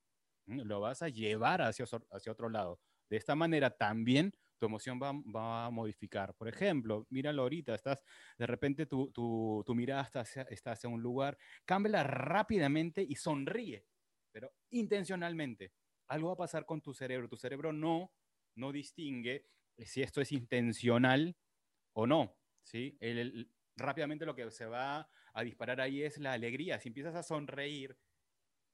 [0.47, 2.81] lo vas a llevar hacia, hacia otro lado.
[3.09, 6.35] De esta manera también tu emoción va, va, a modificar.
[6.35, 8.05] Por ejemplo, míralo ahorita, estás,
[8.39, 13.17] de repente tu, tu, tu mirada está hacia, está hacia un lugar, cámbiala rápidamente y
[13.17, 13.85] sonríe,
[14.33, 15.73] pero intencionalmente.
[16.09, 17.29] Algo va a pasar con tu cerebro.
[17.29, 18.13] Tu cerebro no,
[18.55, 19.47] no distingue
[19.79, 21.37] si esto es intencional
[21.95, 22.37] o no.
[22.63, 22.97] ¿Sí?
[23.01, 26.79] El, rápidamente lo que se va a disparar ahí es la alegría.
[26.79, 27.97] Si empiezas a sonreír,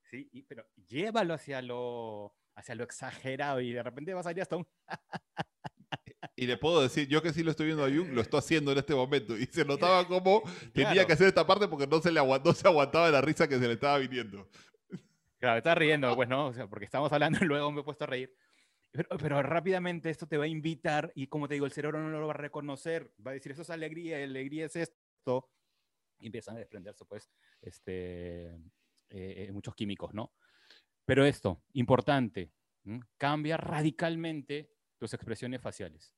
[0.02, 0.44] ¿sí?
[0.48, 4.66] pero llévalo hacia lo, hacia lo exagerado y de repente vas a ir hasta un...
[6.36, 8.72] y le puedo decir, yo que sí lo estoy viendo a Jung, lo estoy haciendo
[8.72, 9.36] en este momento.
[9.36, 12.66] Y se notaba como tenía que hacer esta parte porque no se le aguantó, se
[12.66, 14.48] aguantaba la risa que se le estaba viniendo.
[15.38, 18.34] Claro, está riendo, pues no, porque estamos hablando y luego me he puesto a reír.
[18.90, 22.26] Pero, rápidamente esto te va a invitar y como te digo, el cerebro no lo
[22.26, 25.50] va a reconocer, va a decir, eso es alegría, alegría es esto,
[26.18, 28.60] y empiezan a desprenderse pues este, eh,
[29.10, 30.32] eh, muchos químicos, ¿no?
[31.04, 32.52] Pero esto, importante,
[33.16, 36.14] cambia radicalmente tus expresiones faciales.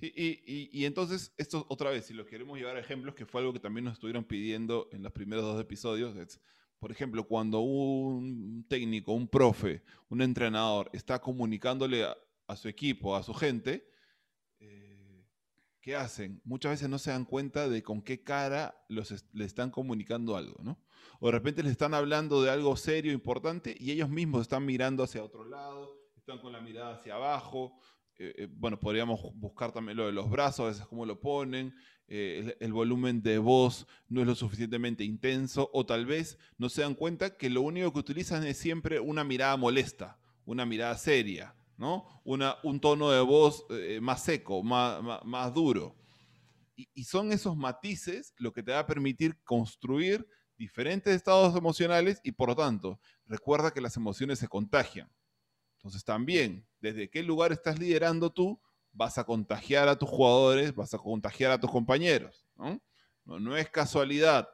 [0.00, 3.40] Y, y, y, entonces, esto otra vez, si lo queremos llevar a ejemplos, que fue
[3.40, 6.40] algo que también nos estuvieron pidiendo en los primeros dos episodios, es
[6.82, 13.22] por ejemplo, cuando un técnico, un profe, un entrenador está comunicándole a, su equipo, a
[13.22, 13.88] su gente,
[14.58, 15.24] eh,
[15.80, 16.40] ¿qué hacen?
[16.42, 20.60] Muchas veces no se dan cuenta de con qué cara los le están comunicando algo,
[20.60, 20.82] ¿no?
[21.20, 25.04] O de repente les están hablando de algo serio, importante, y ellos mismos están mirando
[25.04, 27.78] hacia otro lado, están con la mirada hacia abajo.
[28.18, 31.74] Eh, eh, bueno, podríamos buscar también lo de los brazos, a veces cómo lo ponen,
[32.08, 36.82] eh, el, volumen de voz no es lo suficientemente intenso o tal vez no se
[36.82, 41.54] dan cuenta que lo único que utilizan es siempre una mirada molesta, una mirada seria,
[41.78, 42.06] ¿no?
[42.22, 43.66] Una, un tono de voz
[44.00, 45.96] más seco, más, más, duro.
[46.76, 52.32] Y, son esos matices lo que te va a permitir construir diferentes estados emocionales y
[52.32, 55.10] por lo tanto, recuerda que las emociones se contagian.
[55.82, 58.60] Entonces también, desde qué lugar estás liderando tú,
[58.92, 62.46] vas a contagiar a tus jugadores, vas a contagiar a tus compañeros.
[63.24, 64.48] No, no, es casualidad.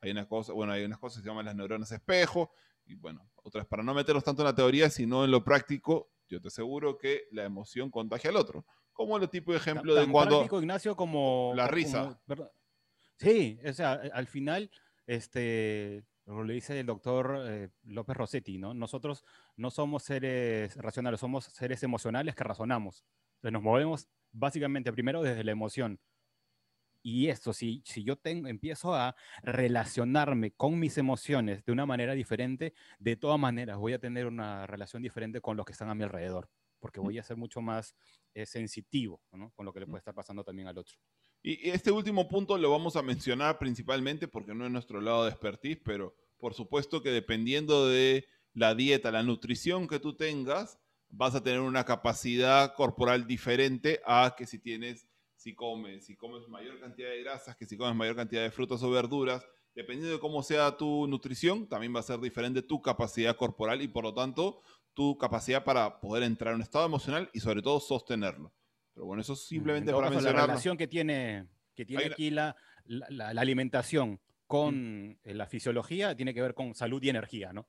[0.00, 2.50] Hay una cosa, bueno, hay unas cosas que se llaman las neuronas espejo,
[2.86, 6.40] y bueno, otras para no meternos tanto en la teoría, sino en lo práctico, yo
[6.40, 8.66] te aseguro que la emoción contagia al otro.
[8.92, 10.38] Como el tipo de ejemplo de cuando.
[10.38, 11.52] Práctico, Ignacio, como.
[11.54, 12.18] La risa.
[13.16, 14.70] sí, o sea, al final,
[15.06, 18.74] este, lo le dice el doctor eh, López Rossetti, ¿no?
[18.74, 19.24] Nosotros
[19.56, 23.04] no somos seres racionales, somos seres emocionales que razonamos.
[23.36, 26.00] Entonces nos movemos básicamente primero desde la emoción.
[27.02, 32.14] Y esto, si, si yo tengo, empiezo a relacionarme con mis emociones de una manera
[32.14, 35.94] diferente, de todas maneras voy a tener una relación diferente con los que están a
[35.94, 37.94] mi alrededor, porque voy a ser mucho más
[38.34, 39.52] eh, sensitivo ¿no?
[39.52, 40.96] con lo que le puede estar pasando también al otro.
[41.48, 45.30] Y este último punto lo vamos a mencionar principalmente porque no es nuestro lado de
[45.30, 51.36] expertise, pero por supuesto que dependiendo de la dieta, la nutrición que tú tengas, vas
[51.36, 55.06] a tener una capacidad corporal diferente a que si tienes,
[55.36, 58.82] si comes, si comes mayor cantidad de grasas, que si comes mayor cantidad de frutas
[58.82, 59.46] o verduras.
[59.72, 63.86] Dependiendo de cómo sea tu nutrición, también va a ser diferente tu capacidad corporal y
[63.86, 64.62] por lo tanto
[64.94, 68.52] tu capacidad para poder entrar en un estado emocional y sobre todo sostenerlo.
[68.96, 70.34] Pero bueno, eso simplemente para mencionar.
[70.34, 72.56] La relación que tiene, que tiene aquí la,
[72.86, 75.18] la, alimentación con mm.
[75.24, 77.68] la fisiología tiene que ver con salud y energía, ¿no?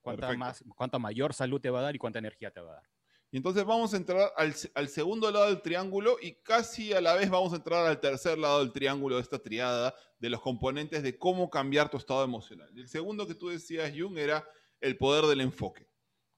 [0.00, 2.74] Cuánta, más, cuánta mayor salud te va a dar y cuánta energía te va a
[2.74, 2.90] dar.
[3.30, 7.14] Y entonces vamos a entrar al, al, segundo lado del triángulo y casi a la
[7.14, 11.04] vez vamos a entrar al tercer lado del triángulo de esta triada de los componentes
[11.04, 12.68] de cómo cambiar tu estado emocional.
[12.76, 14.44] El segundo que tú decías, Jung, era
[14.80, 15.88] el poder del enfoque,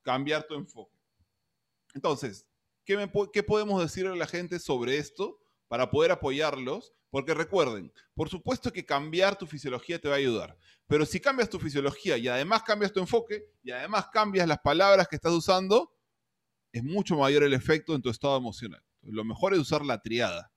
[0.02, 0.98] cambiar tu enfoque.
[1.94, 2.47] Entonces,
[3.32, 8.72] ¿qué, podemos decirle a la gente sobre esto para poder apoyarlos porque recuerden, por supuesto
[8.72, 12.62] que cambiar tu fisiología te va a ayudar, pero si cambias tu fisiología y además
[12.62, 15.94] cambias tu enfoque y además cambias las palabras que estás usando,
[16.72, 18.82] es mucho mayor el efecto en tu estado emocional.
[19.02, 20.52] lo mejor es usar la triada.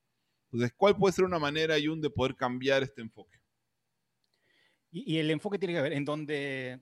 [0.52, 3.40] Entonces, ¿cuál puede ser una manera, Yun, de poder cambiar este enfoque?
[4.92, 6.82] Y, el enfoque tiene que ver en donde,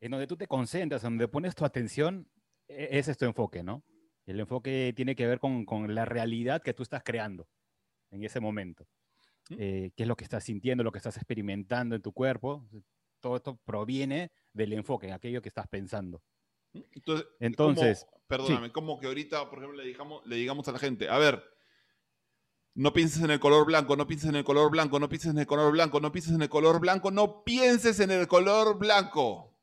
[0.00, 2.28] en donde tú te concentras, en donde pones tu atención,
[2.66, 3.84] e, es tu enfoque, ¿no?
[4.26, 7.48] El enfoque tiene que ver con, con la realidad que tú estás creando
[8.10, 8.86] en ese momento.
[9.50, 12.68] Eh, qué es lo que estás sintiendo, lo que estás experimentando en tu cuerpo.
[13.20, 16.22] Todo esto proviene del enfoque, aquello que estás pensando.
[16.92, 21.08] Entonces, Entonces perdóname, como que ahorita, por ejemplo, le digamos, le digamos a la gente,
[21.08, 21.42] a ver,
[22.74, 25.38] no pienses en el color blanco, no pienses en el color blanco, no pienses en
[25.38, 29.56] el color blanco, no pienses en el color blanco, no pienses en el color blanco.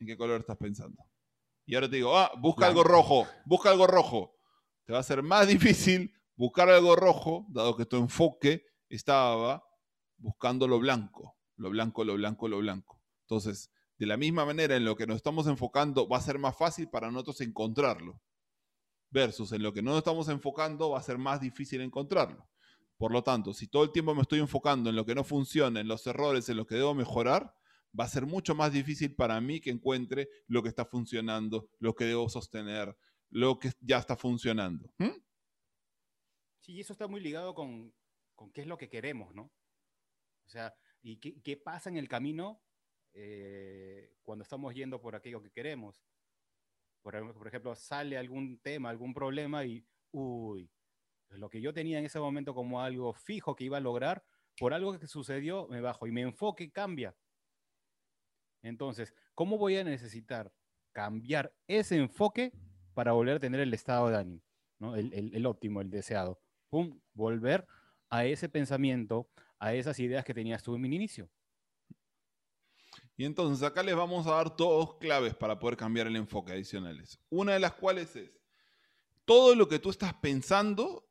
[0.00, 1.04] ¿En qué color estás pensando?
[1.66, 4.34] Y ahora te digo, ah, busca algo rojo, busca algo rojo.
[4.84, 9.62] Te va a ser más difícil buscar algo rojo, dado que tu enfoque estaba
[10.16, 13.02] buscando lo blanco, lo blanco, lo blanco, lo blanco.
[13.22, 16.56] Entonces, de la misma manera en lo que nos estamos enfocando va a ser más
[16.56, 18.20] fácil para nosotros encontrarlo,
[19.10, 22.48] versus en lo que no nos estamos enfocando va a ser más difícil encontrarlo.
[22.96, 25.80] Por lo tanto, si todo el tiempo me estoy enfocando en lo que no funciona,
[25.80, 27.54] en los errores, en lo que debo mejorar,
[27.98, 31.94] va a ser mucho más difícil para mí que encuentre lo que está funcionando, lo
[31.94, 32.96] que debo sostener,
[33.30, 34.92] lo que ya está funcionando.
[34.98, 35.20] ¿Mm?
[36.70, 37.92] y eso está muy ligado con,
[38.54, 39.52] qué es lo que queremos, ¿no?
[40.46, 40.72] O sea,
[41.02, 42.62] y qué, pasa en el camino
[43.12, 46.00] eh, cuando estamos yendo por aquello que queremos.
[47.02, 50.70] Por, ejemplo, sale algún tema, algún problema y, uy,
[51.30, 54.24] lo que yo tenía en ese momento como algo fijo que iba a lograr,
[54.56, 57.16] por algo que sucedió, me bajo y mi enfoque cambia.
[58.62, 60.52] Entonces, ¿cómo voy a necesitar
[60.92, 62.52] cambiar ese enfoque
[62.94, 64.42] para volver a tener el estado de ánimo,
[64.78, 64.96] ¿no?
[64.96, 66.40] el óptimo, el deseado?
[66.70, 67.66] pum, volver
[68.08, 71.28] a ese pensamiento, a esas ideas que tenías tú en mi inicio.
[73.16, 77.20] Y entonces acá les vamos a dar dos claves para poder cambiar el enfoque adicionales.
[77.28, 78.40] Una de las cuales es,
[79.26, 81.06] todo lo que tú estás pensando,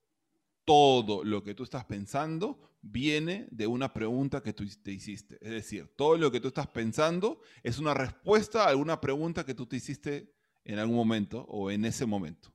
[0.70, 5.40] todo lo que tú estás pensando viene de una pregunta que tú te hiciste.
[5.42, 9.56] Es decir, todo lo que tú estás pensando es una respuesta a alguna pregunta que
[9.56, 10.32] tú te hiciste
[10.64, 12.54] en algún momento o en ese momento.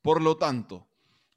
[0.00, 0.88] Por lo tanto,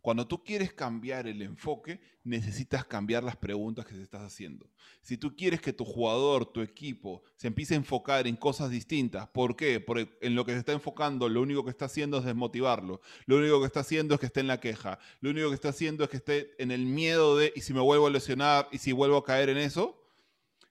[0.02, 4.70] cuando tú quieres cambiar el enfoque, necesitas cambiar las preguntas que te estás haciendo.
[5.02, 9.28] Si tú quieres que tu jugador, tu equipo, se empiece a enfocar en cosas distintas,
[9.28, 9.82] ¿por qué?
[9.82, 13.02] Porque en lo que se está enfocando, lo único que está haciendo es desmotivarlo.
[13.26, 15.00] Lo único que está haciendo es que esté en la queja.
[15.20, 17.82] Lo único que está haciendo es que esté en el miedo de, ¿y si me
[17.82, 18.70] vuelvo a lesionar?
[18.72, 20.02] ¿Y si vuelvo a caer en eso?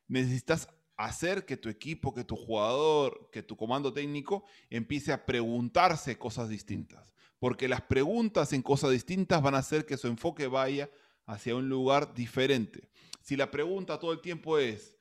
[0.06, 6.16] Necesitas hacer que tu equipo, que tu jugador, que tu comando técnico empiece a preguntarse
[6.16, 10.90] cosas distintas porque las preguntas en cosas distintas van a hacer que su enfoque vaya
[11.26, 12.90] hacia un lugar diferente.
[13.22, 14.96] Si la pregunta todo el tiempo es,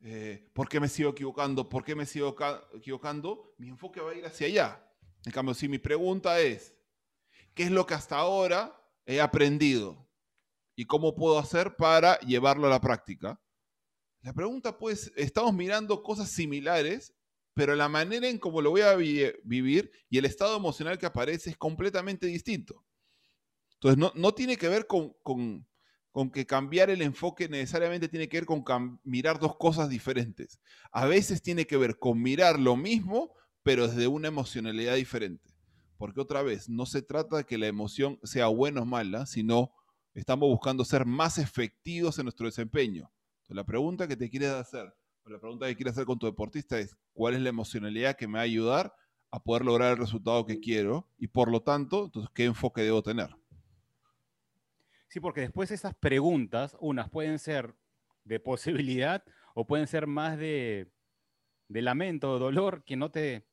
[0.00, 1.68] eh, ¿por qué me sigo equivocando?
[1.68, 2.36] ¿Por qué me sigo
[2.74, 3.54] equivocando?
[3.58, 4.94] Mi enfoque va a ir hacia allá.
[5.24, 6.74] En cambio, si mi pregunta es,
[7.54, 10.06] ¿qué es lo que hasta ahora he aprendido?
[10.76, 13.40] ¿Y cómo puedo hacer para llevarlo a la práctica?
[14.22, 17.14] La pregunta, pues, estamos mirando cosas similares
[17.54, 21.50] pero la manera en cómo lo voy a vivir y el estado emocional que aparece
[21.50, 22.84] es completamente distinto.
[23.74, 25.14] Entonces, no, tiene que ver con,
[26.32, 30.58] que cambiar el enfoque necesariamente tiene que ver con mirar dos cosas diferentes.
[30.90, 35.54] A veces tiene que ver con mirar lo mismo, pero desde una emocionalidad diferente.
[35.96, 39.72] Porque otra vez, no se trata de que la emoción sea buena o mala, sino
[40.12, 43.12] estamos buscando ser más efectivos en nuestro desempeño.
[43.36, 44.92] Entonces, la pregunta que te quieres hacer
[45.26, 48.34] la pregunta que quieres hacer con tu deportista es, ¿cuál es la emocionalidad que me
[48.34, 48.94] va a ayudar
[49.30, 51.08] a poder lograr el resultado que quiero?
[51.18, 53.34] Y por lo tanto, entonces, ¿qué enfoque debo tener?
[55.08, 57.74] Sí, porque después esas preguntas, unas pueden ser
[58.24, 60.90] de posibilidad o pueden ser más de,
[61.68, 63.46] de lamento, dolor, que no, te,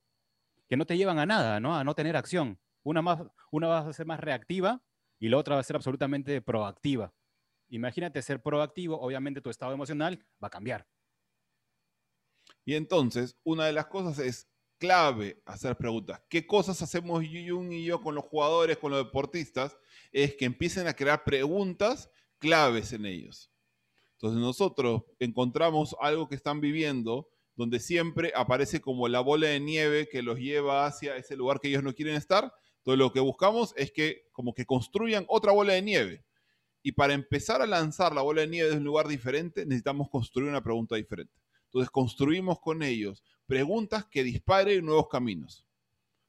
[0.68, 1.76] que no te llevan a nada, ¿no?
[1.76, 2.60] A no tener acción.
[2.84, 4.82] Una, más, una va a ser más reactiva
[5.20, 7.14] y la otra va a ser absolutamente proactiva.
[7.70, 10.88] Imagínate ser proactivo, obviamente tu estado emocional va a cambiar.
[12.66, 14.48] Y entonces, una de las cosas es
[14.78, 16.22] clave hacer preguntas.
[16.30, 19.78] ¿Qué cosas hacemos Jung y yo con los jugadores, con los deportistas?
[20.12, 23.52] Es que empiecen a crear preguntas claves en ellos.
[24.14, 30.08] Entonces nosotros encontramos algo que están viviendo donde siempre aparece como la bola de nieve
[30.10, 32.52] que los lleva hacia ese lugar que ellos no quieren estar.
[32.78, 36.26] Entonces lo que buscamos es que como que construyan otra bola de nieve.
[36.84, 40.50] Y para empezar a lanzar la bola de nieve de un lugar diferente, necesitamos construir
[40.50, 41.41] una pregunta diferente.
[41.72, 45.66] Entonces construimos con ellos preguntas que disparen nuevos caminos.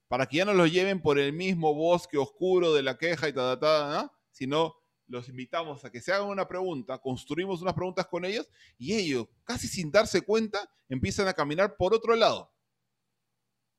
[0.06, 3.32] Para que ya no los lleven por el mismo bosque oscuro de la queja y
[3.32, 4.76] tal, tal, sino
[5.08, 9.26] los invitamos a que se hagan una pregunta, construimos unas preguntas con ellos y ellos,
[9.42, 12.52] casi sin darse cuenta, empiezan a caminar por otro lado.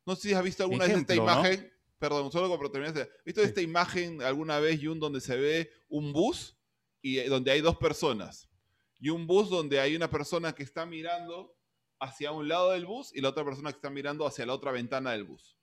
[0.06, 2.98] No sé si has visto alguna vez esta imagen, perdón, solo como terminar.
[2.98, 6.58] ¿Has visto esta imagen alguna vez, Jun, donde se ve un bus
[7.02, 8.50] y eh, donde hay dos personas?
[9.04, 11.54] Y un bus donde hay una persona que está mirando
[12.00, 14.72] hacia un lado del bus y la otra persona que está mirando hacia la otra
[14.72, 15.60] ventana del bus.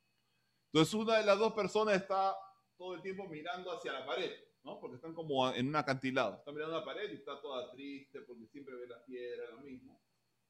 [0.66, 2.36] Entonces una de las dos personas está
[2.76, 4.30] todo el tiempo mirando hacia la pared,
[4.62, 4.78] ¿no?
[4.78, 6.36] Porque están como en un acantilado.
[6.36, 9.98] Está mirando la pared y está toda triste porque siempre ve la piedra, lo mismo.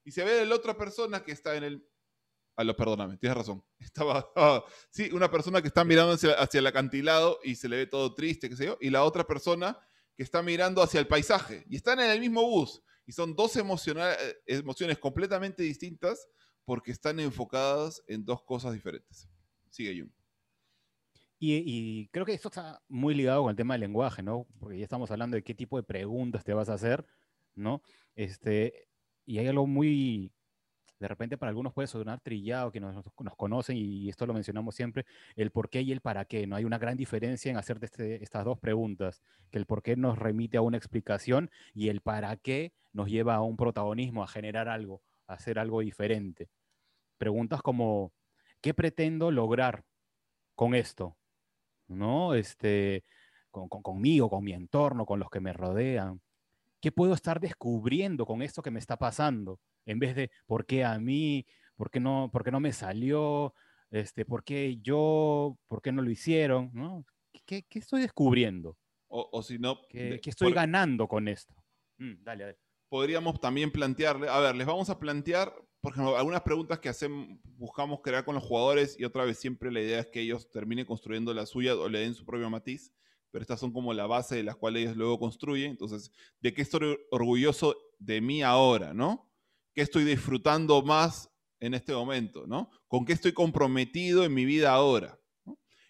[0.03, 1.88] Y se ve la otra persona que está en el...
[2.57, 3.64] Ah, lo, perdóname, tienes razón.
[3.79, 4.33] Estaba...
[4.90, 8.16] sí, una persona que está mirando hacia, hacia el acantilado y se le ve todo
[8.16, 8.79] triste, qué sé yo.
[8.81, 9.79] Y la otra persona
[10.20, 12.83] que está mirando hacia el paisaje y están en el mismo bus.
[13.06, 13.62] Y son dos eh,
[14.44, 16.28] emociones completamente distintas
[16.66, 19.30] porque están enfocadas en dos cosas diferentes.
[19.70, 20.11] Sigue Jung.
[21.38, 24.46] Y, creo que esto está muy ligado con el tema del lenguaje, ¿no?
[24.59, 27.06] Porque ya estamos hablando de qué tipo de preguntas te vas a hacer,
[27.54, 27.80] ¿no?
[28.14, 28.88] Este,
[29.24, 30.35] y hay algo muy,
[31.01, 34.75] de repente para algunos puede sonar trillado, que nos, nos, conocen, y esto lo mencionamos
[34.75, 36.47] siempre, el por qué y el para qué.
[36.47, 39.97] No hay una gran diferencia en hacer este, estas dos preguntas, que el por qué
[39.97, 44.29] nos remite a una explicación y el para qué nos lleva a un protagonismo, a
[44.29, 46.51] generar algo, a hacer algo diferente.
[47.17, 48.13] Preguntas como,
[48.61, 49.85] ¿qué pretendo lograr
[50.55, 51.17] con esto?
[51.89, 52.35] ¿No?
[52.35, 53.05] Este,
[53.51, 56.21] con, conmigo, con mi entorno, con los que me rodean.
[56.81, 59.59] ¿Qué puedo estar descubriendo con esto que me está pasando?
[59.87, 63.54] En vez de por qué a mí, por qué no, por qué no me salió,
[63.90, 67.04] este, por qué yo, por qué no lo hicieron, ¿no?
[67.46, 68.76] ¿Qué, qué estoy descubriendo?
[69.12, 69.81] O, si no...
[69.88, 71.54] ¿Qué, estoy ganando con esto?
[71.98, 72.58] Mm, dale, dale.
[72.88, 77.38] Podríamos también plantearle, a ver, les vamos a plantear, por ejemplo, algunas preguntas que hacemos,
[77.56, 80.87] buscamos crear con los jugadores y otra vez siempre la idea es que ellos terminen
[80.87, 82.92] construyendo la suya o le den su propio matiz,
[83.33, 85.72] pero estas son como la base de las cuales ellos luego construyen.
[85.72, 89.29] Entonces, ¿de qué estoy orgulloso de mí ahora, no?
[89.75, 92.71] Qué estoy disfrutando más en este momento, ¿no?
[92.88, 95.18] ¿Con qué estoy comprometido en mi vida ahora?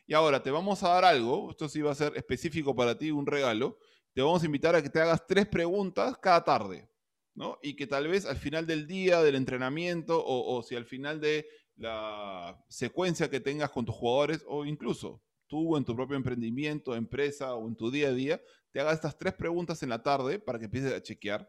[0.06, 3.12] Y ahora te vamos a dar algo, esto sí va a ser específico para ti,
[3.12, 3.78] un regalo,
[4.12, 6.90] te vamos a invitar a que te hagas tres preguntas cada tarde,
[7.34, 7.58] ¿no?
[7.62, 11.46] Y que tal vez al final del día, del entrenamiento, o, si al final de
[11.76, 17.54] la secuencia que tengas con tus jugadores, o incluso tú en tu propio emprendimiento, empresa
[17.54, 18.40] o en tu día a día,
[18.72, 21.48] te hagas estas tres preguntas en la tarde para que empieces a chequear.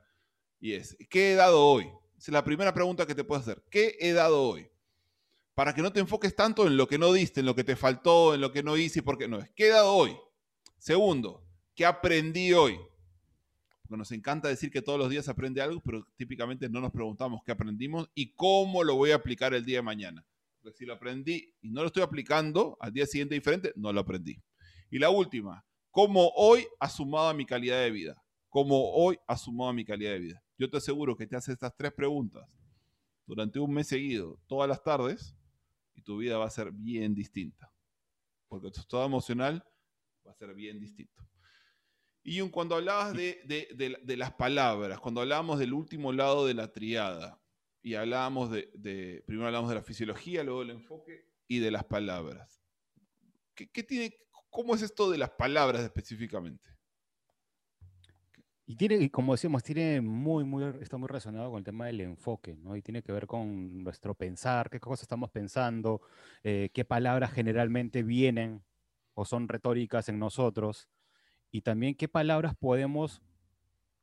[0.60, 1.92] Y es, ¿qué he dado hoy?
[2.30, 3.64] Es la primera pregunta que te puedes hacer.
[3.70, 4.70] ¿Qué he dado hoy?
[5.56, 7.76] Para que no te enfoques tanto en lo que no diste, en lo que te
[7.76, 9.50] faltó, en lo que no hice y por qué no es.
[9.56, 10.16] ¿Qué he dado hoy?
[10.78, 11.44] Segundo,
[11.76, 12.78] ¿qué aprendí hoy?
[13.82, 17.42] Porque nos encanta decir que todos los días aprende algo, pero típicamente no nos preguntamos
[17.44, 20.26] qué aprendimos y cómo lo voy a aplicar el día de mañana.
[20.62, 24.00] Porque si lo aprendí y no lo estoy aplicando al día siguiente diferente, no lo
[24.00, 24.40] aprendí.
[24.92, 28.24] Y la última, ¿cómo hoy ha sumado a mi calidad de vida?
[28.48, 30.44] ¿Cómo hoy ha sumado a mi calidad de vida?
[30.62, 32.48] Yo te aseguro que te haces estas tres preguntas
[33.26, 35.36] durante un mes seguido, todas las tardes,
[35.96, 37.74] y tu vida va a ser bien distinta.
[38.48, 39.66] Porque tu estado emocional
[40.24, 41.28] va a ser bien distinto.
[42.22, 47.42] Y cuando hablabas de, las palabras, cuando hablábamos del último lado de la triada,
[47.82, 52.62] y hablábamos de, primero hablamos de la fisiología, luego del enfoque y de las palabras.
[53.56, 54.16] ¿Qué, tiene,
[54.52, 56.70] ¿Cómo es esto de las palabras específicamente?
[58.66, 62.56] Y tiene, como decíamos, tiene muy, muy, está muy relacionado con el tema del enfoque,
[62.56, 62.76] ¿no?
[62.76, 66.02] Y tiene que ver con nuestro pensar, qué cosas estamos pensando,
[66.44, 68.64] eh, qué palabras generalmente vienen
[69.14, 70.88] o son retóricas en nosotros,
[71.52, 73.22] y también qué palabras podemos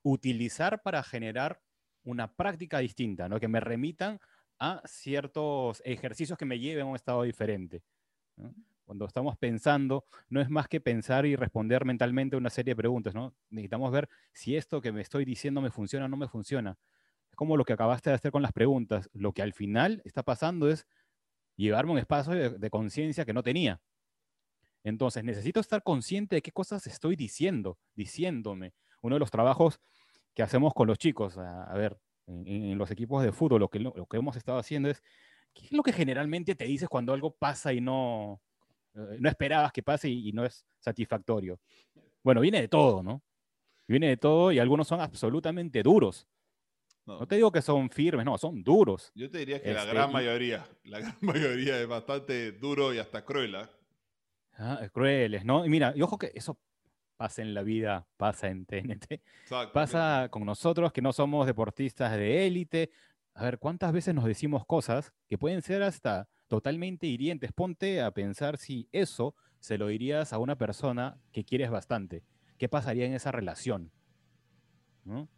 [0.02, 1.62] utilizar para generar
[2.04, 3.40] una práctica distinta, ¿no?
[3.40, 4.20] que me remitan
[4.58, 7.82] a ciertos ejercicios que me lleven a un estado diferente.
[8.88, 13.14] Cuando estamos pensando, no es más que pensar y responder mentalmente una serie de preguntas.
[13.14, 13.34] ¿no?
[13.50, 16.78] Necesitamos ver si esto que me estoy diciendo me funciona o no me funciona.
[17.28, 19.10] Es como lo que acabaste de hacer con las preguntas.
[19.12, 20.86] Lo que al final está pasando es
[21.56, 23.78] llevarme un espacio de conciencia que no tenía.
[24.84, 28.72] Entonces, necesito estar consciente de qué cosas estoy diciendo, diciéndome.
[29.02, 29.80] Uno de los trabajos
[30.32, 34.06] que hacemos con los chicos, a, ver, en, los equipos de fútbol, lo que, lo,
[34.06, 35.02] que hemos estado haciendo es,
[35.52, 38.40] ¿qué es lo que generalmente te dices cuando algo pasa y no,
[38.94, 41.58] no esperabas que pase y, no es satisfactorio?
[42.22, 43.22] Bueno, viene de todo, ¿no?
[43.86, 46.26] Viene de todo y algunos son absolutamente duros.
[47.06, 47.26] No.
[47.26, 49.10] te digo que son firmes, no, son duros.
[49.14, 52.98] Yo te diría que la este, gran mayoría, la gran mayoría es bastante duro y
[52.98, 53.54] hasta cruel.
[53.54, 53.70] ¿ah?
[54.58, 55.64] Ah, crueles, ¿no?
[55.64, 56.58] Y mira, y ojo que eso
[57.16, 59.20] pasa en la vida, pasa en TNT,
[59.72, 62.90] pasa con nosotros que no somos deportistas de élite.
[63.34, 67.52] A ver, ¿cuántas veces nos decimos cosas que pueden ser hasta totalmente hirientes?
[67.52, 72.24] Ponte a pensar si eso se lo dirías a una persona que quieres bastante.
[72.58, 73.92] ¿Qué pasaría en esa relación?
[75.04, 75.28] ¿No?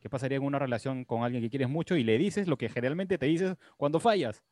[0.00, 2.68] ¿Qué pasaría en una relación con alguien que quieres mucho y le dices lo que
[2.68, 4.44] generalmente te dices cuando fallas?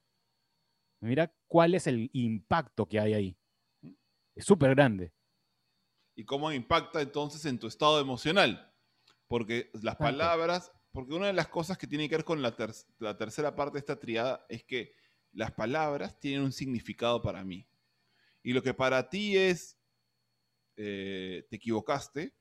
[1.00, 3.36] Mira cuál es el impacto que hay ahí.
[4.34, 5.12] Es súper grande.
[6.14, 8.72] ¿Y cómo impacta entonces en tu estado emocional?
[9.28, 13.54] Porque las palabras, porque una de las cosas que tiene que ver con la, tercera
[13.54, 14.92] parte de esta triada es que
[15.36, 17.66] las palabras tienen un significado para mí.
[18.42, 19.78] Y lo que para ti es,
[20.76, 22.34] eh, te equivocaste,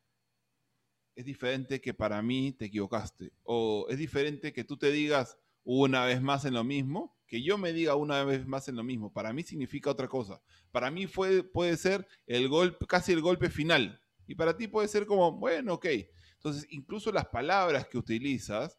[1.16, 3.32] es diferente que para mí te equivocaste.
[3.44, 7.58] O es diferente que tú te digas una vez más en lo mismo que yo
[7.58, 10.42] me diga una vez más en lo mismo, para mí significa otra cosa.
[10.72, 14.02] Para mí fue, puede ser el golpe, casi el golpe final.
[14.28, 15.88] Y para ti puede ser como, bueno, ok.
[16.34, 18.78] Entonces, incluso las palabras que utilizas,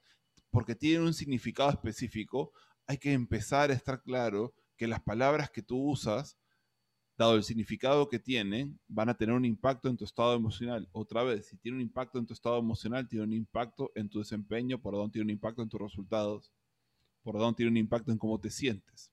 [0.51, 2.53] porque tienen un significado específico,
[2.87, 6.39] hay que empezar a estar claro que las palabras que tú usas,
[7.17, 10.89] dado el significado que tienen, van a tener un impacto en tu estado emocional.
[10.93, 14.19] Otra vez, si tiene un impacto en tu estado emocional, tiene un impacto en tu
[14.19, 16.53] desempeño, por donde tiene un impacto en tus resultados
[17.27, 19.13] por dónde tiene un impacto en cómo te sientes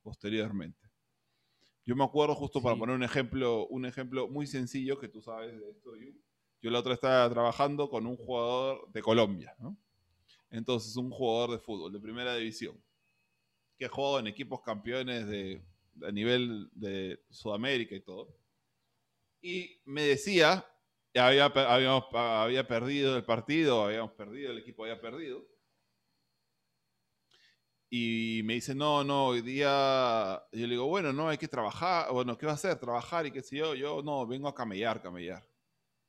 [0.00, 0.78] posteriormente.
[1.84, 5.58] Yo me acuerdo justo para poner un ejemplo, un ejemplo muy sencillo que tú sabes
[5.58, 5.90] de esto.
[6.60, 9.56] Yo, la otra estaba trabajando con un jugador de Colombia,
[10.50, 12.80] Entonces, un jugador de fútbol de primera división
[13.82, 15.60] que ha jugado en equipos campeones de,
[16.06, 18.32] a nivel de Sudamérica y todo.
[19.40, 20.64] Y me decía,
[21.16, 25.44] había, había perdido el partido, habíamos perdido, el equipo había perdido
[27.90, 32.10] y me dice, no, no, hoy día, yo le digo, bueno, no, hay que trabajar,
[32.12, 32.78] bueno, ¿qué va a hacer?
[32.78, 35.44] Trabajar y qué sé yo, yo no, vengo a camellar, camellar.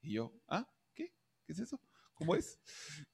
[0.02, 0.66] Y yo, ¿ah?
[0.94, 1.12] ¿Qué?
[1.44, 1.82] ¿Qué es eso?
[2.14, 2.58] ¿Cómo es?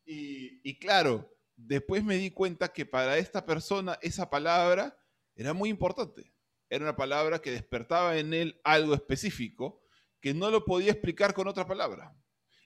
[0.06, 4.98] Y, y claro, después me di cuenta que para esta persona esa palabra
[5.36, 6.34] era muy importante.
[6.70, 9.82] Era una palabra que despertaba en él algo específico
[10.22, 12.16] que no lo podía explicar con otra palabra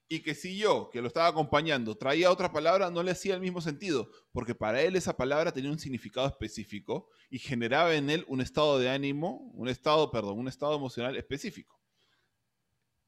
[0.09, 3.41] y que si yo, que lo estaba acompañando, traía otra palabra, no le hacía el
[3.41, 8.25] mismo sentido, porque para él esa palabra tenía un significado específico y generaba en él
[8.27, 11.79] un estado de ánimo, un estado, perdón, un estado emocional específico.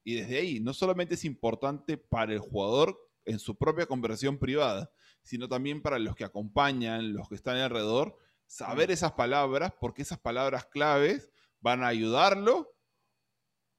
[0.03, 4.91] Y desde ahí, no solamente es importante para el jugador en su propia conversión privada,
[5.26, 8.15] sino también para los que acompañan, los que están alrededor,
[8.45, 12.76] saber esas palabras, porque esas palabras claves van a ayudarlo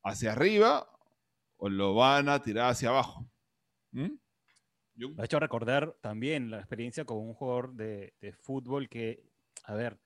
[0.03, 0.91] hacia arriba
[1.57, 3.31] o lo van a tirar hacia abajo.
[3.93, 4.17] ¿Mm?
[4.97, 9.23] Me ha hecho recordar también la experiencia con un jugador de, fútbol que,
[9.65, 10.01] a ver,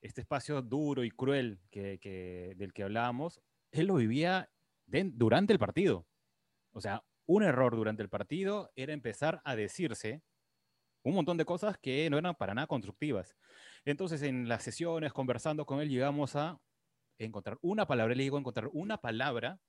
[0.00, 3.40] este espacio duro y cruel que, del que hablábamos,
[3.72, 4.48] él lo vivía
[4.86, 6.06] durante el partido.
[6.70, 10.22] O sea, un error durante el partido era empezar a decirse
[11.02, 13.36] un montón de cosas que no eran para nada constructivas.
[13.84, 16.60] Entonces, en las sesiones, conversando con él, llegamos a
[17.18, 19.60] encontrar una palabra, le digo encontrar una palabra,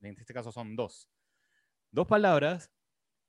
[0.00, 1.08] en este caso son dos,
[1.90, 2.70] dos palabras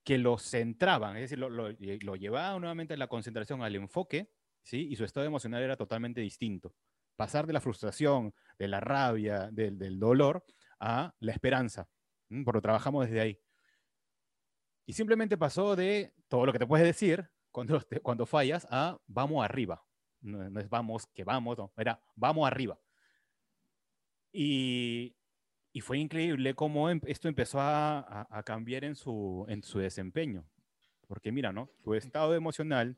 [0.04, 4.30] que lo centraban, es decir, lo, lo, lo llevaban nuevamente la concentración al enfoque,
[4.62, 4.88] ¿sí?
[4.90, 6.74] Y su estado emocional era totalmente distinto.
[7.16, 10.44] Pasar de la frustración, de la rabia, del, del dolor,
[10.80, 11.86] a la esperanza,
[12.44, 13.38] porque trabajamos desde ahí.
[14.86, 19.44] Y simplemente pasó de todo lo que te puedes decir cuando, cuando fallas a vamos
[19.44, 19.84] arriba.
[20.20, 22.78] No, es vamos, que vamos, no, era vamos arriba.
[24.32, 25.16] Y,
[25.72, 30.44] y fue increíble cómo em, esto empezó a, a, cambiar en su, en su desempeño.
[31.06, 31.70] Porque mira, ¿no?
[31.82, 32.96] Tu estado emocional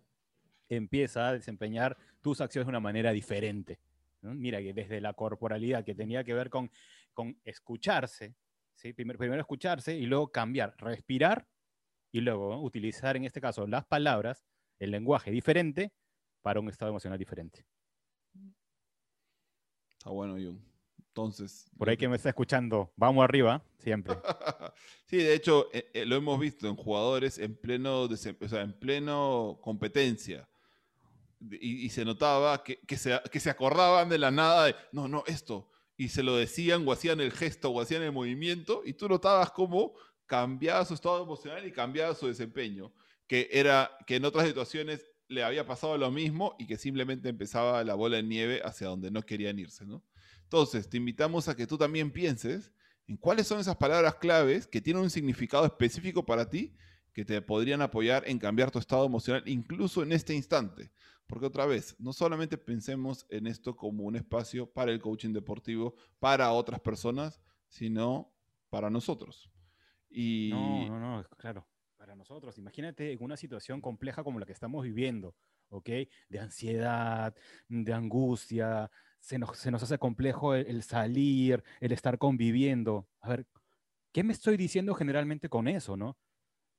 [0.69, 3.81] empieza a desempeñar tus acciones de una manera diferente.
[4.23, 6.71] Mira, que desde la corporalidad, que tenía que ver con,
[7.13, 8.35] con escucharse,
[8.75, 8.93] ¿sí?
[8.93, 11.49] primero, primero escucharse y luego cambiar, respirar
[12.13, 14.45] y luego utilizar en este caso las palabras,
[14.79, 15.93] el lenguaje diferente
[16.43, 17.67] para un estado emocional diferente.
[19.91, 20.59] Está bueno, Jung.
[20.99, 21.67] Entonces.
[21.77, 24.17] Por ahí que me está escuchando, vamos arriba, siempre.
[25.07, 30.49] sí, de hecho, eh, eh, lo hemos visto en jugadores en pleno, en pleno competencia.
[31.61, 35.71] Y, se notaba que, se, que se acordaban de la nada de, no, no, esto.
[35.97, 39.51] Y se lo decían o hacían el gesto o hacían el movimiento y tú notabas
[39.51, 39.93] cómo
[40.27, 42.93] cambiaba su estado emocional y cambiaba su desempeño,
[43.27, 47.83] que era que en otras situaciones le había pasado lo mismo y que simplemente empezaba
[47.85, 50.05] la bola de nieve hacia donde no querían irse, ¿no?
[50.43, 52.73] Entonces, te invitamos a que tú también pienses
[53.07, 56.75] en cuáles son esas palabras claves que tienen un significado específico para ti
[57.13, 60.91] que te podrían apoyar en cambiar tu estado emocional incluso en este instante.
[61.27, 65.95] Porque otra vez, no solamente pensemos en esto como un espacio para el coaching deportivo,
[66.19, 68.35] para otras personas, sino
[68.71, 69.52] para nosotros.
[70.51, 71.67] No, no, no, claro.
[71.97, 75.37] Para nosotros, imagínate en una situación compleja como la que estamos viviendo,
[75.69, 75.89] ¿ok?
[76.29, 77.35] De ansiedad,
[77.69, 78.91] de angustia,
[79.21, 83.09] se nos, se nos hace complejo el, salir, el estar conviviendo.
[83.21, 83.47] A ver,
[84.13, 86.19] ¿qué me estoy diciendo generalmente con eso, no?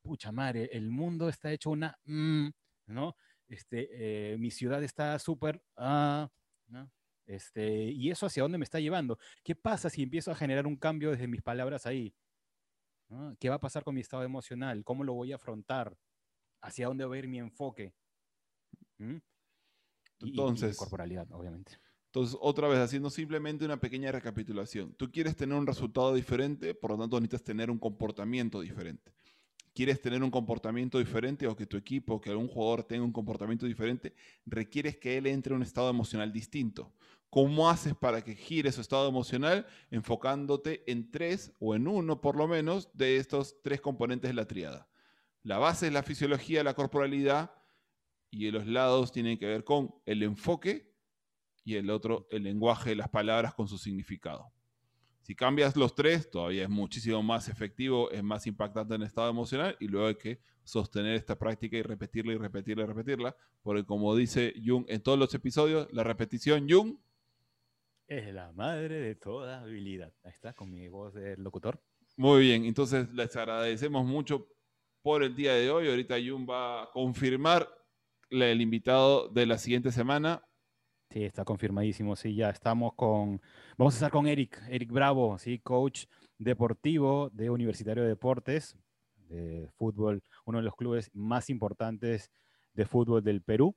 [0.01, 2.49] Pucha madre, el mundo está hecho una, mm,
[2.88, 3.15] ¿no?
[3.47, 6.29] Este, eh, mi ciudad está súper, ah,
[6.67, 6.91] ¿no?
[7.25, 9.17] Este, y eso hacia dónde me está llevando.
[9.43, 12.13] ¿Qué pasa si empiezo a generar un cambio desde mis palabras ahí?
[13.39, 14.84] ¿Qué va a pasar con mi estado emocional?
[14.84, 15.97] ¿Cómo lo voy a afrontar?
[16.61, 17.93] ¿Hacia dónde va a ir mi enfoque?
[18.97, 19.18] ¿Mm?
[20.22, 21.78] Entonces, corporalidad, obviamente.
[22.05, 24.93] Entonces, otra vez, haciendo simplemente una pequeña recapitulación.
[24.93, 29.11] Tú quieres tener un resultado diferente, por lo tanto necesitas tener un comportamiento diferente.
[29.74, 33.66] Quieres tener un comportamiento diferente o que tu equipo, que algún jugador tenga un comportamiento
[33.66, 34.14] diferente,
[34.45, 36.93] requieres que él entre en un estado emocional distinto.
[37.34, 39.65] ¿Cómo haces para que gire su estado emocional?
[39.89, 44.45] Enfocándote en tres o en uno por lo menos de estos tres componentes de la
[44.45, 44.88] triada.
[45.41, 47.55] La base es la fisiología, la corporalidad
[48.29, 50.93] y los lados tienen que ver con el enfoque
[51.63, 54.51] y el otro el lenguaje, las palabras con su significado.
[55.21, 59.31] Si cambias los tres, todavía es muchísimo más efectivo, es más impactante en el estado
[59.31, 63.84] emocional y luego hay que sostener esta práctica y repetirla y repetirla y repetirla, porque
[63.88, 66.97] como dice Jung en todos los episodios, la repetición, Jung,
[68.07, 70.13] es la madre de toda habilidad.
[70.23, 71.81] Ahí está, con mi voz de locutor.
[72.17, 74.47] Muy bien, entonces les agradecemos mucho
[75.01, 75.89] por el día de hoy.
[75.89, 77.67] Ahorita Jun va a confirmar
[78.29, 80.43] el invitado de la siguiente semana.
[81.09, 82.15] Sí, está confirmadísimo.
[82.15, 83.41] Sí, ya estamos con.
[83.77, 86.05] Vamos a estar con Eric, Eric Bravo, sí, coach
[86.37, 88.75] deportivo de Universitario de Deportes,
[89.15, 92.31] de fútbol, uno de los clubes más importantes
[92.73, 93.75] de fútbol del Perú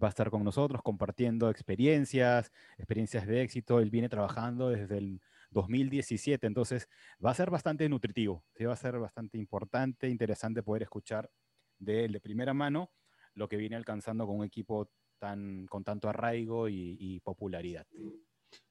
[0.00, 3.80] va a estar con nosotros compartiendo experiencias, experiencias de éxito.
[3.80, 5.20] Él viene trabajando desde el
[5.50, 6.88] 2017, entonces
[7.24, 8.64] va a ser bastante nutritivo, ¿sí?
[8.64, 11.30] va a ser bastante importante, interesante poder escuchar
[11.78, 12.90] de él de primera mano
[13.34, 17.86] lo que viene alcanzando con un equipo tan, con tanto arraigo y, y popularidad.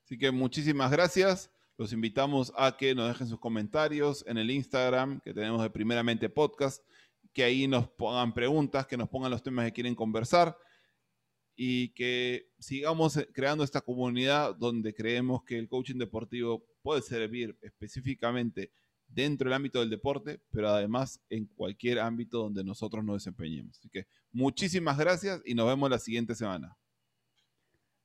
[0.03, 1.51] Así que muchísimas gracias.
[1.77, 6.29] Los invitamos a que nos dejen sus comentarios en el Instagram que tenemos de Primeramente
[6.29, 6.83] Podcast,
[7.33, 10.55] que ahí nos pongan preguntas, que nos pongan los temas que quieren conversar
[11.55, 17.57] y que sigamos eh, creando esta comunidad donde creemos que el coaching deportivo puede servir
[17.61, 18.71] específicamente
[19.07, 23.77] dentro del ámbito del deporte, pero además en cualquier ámbito donde nosotros nos desempeñemos.
[23.77, 26.77] Así que muchísimas gracias y nos vemos la siguiente semana.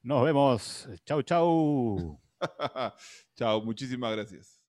[0.03, 0.89] Nos vemos.
[1.05, 2.21] Chau, chau.
[3.37, 4.61] chao, muchísimas gracias.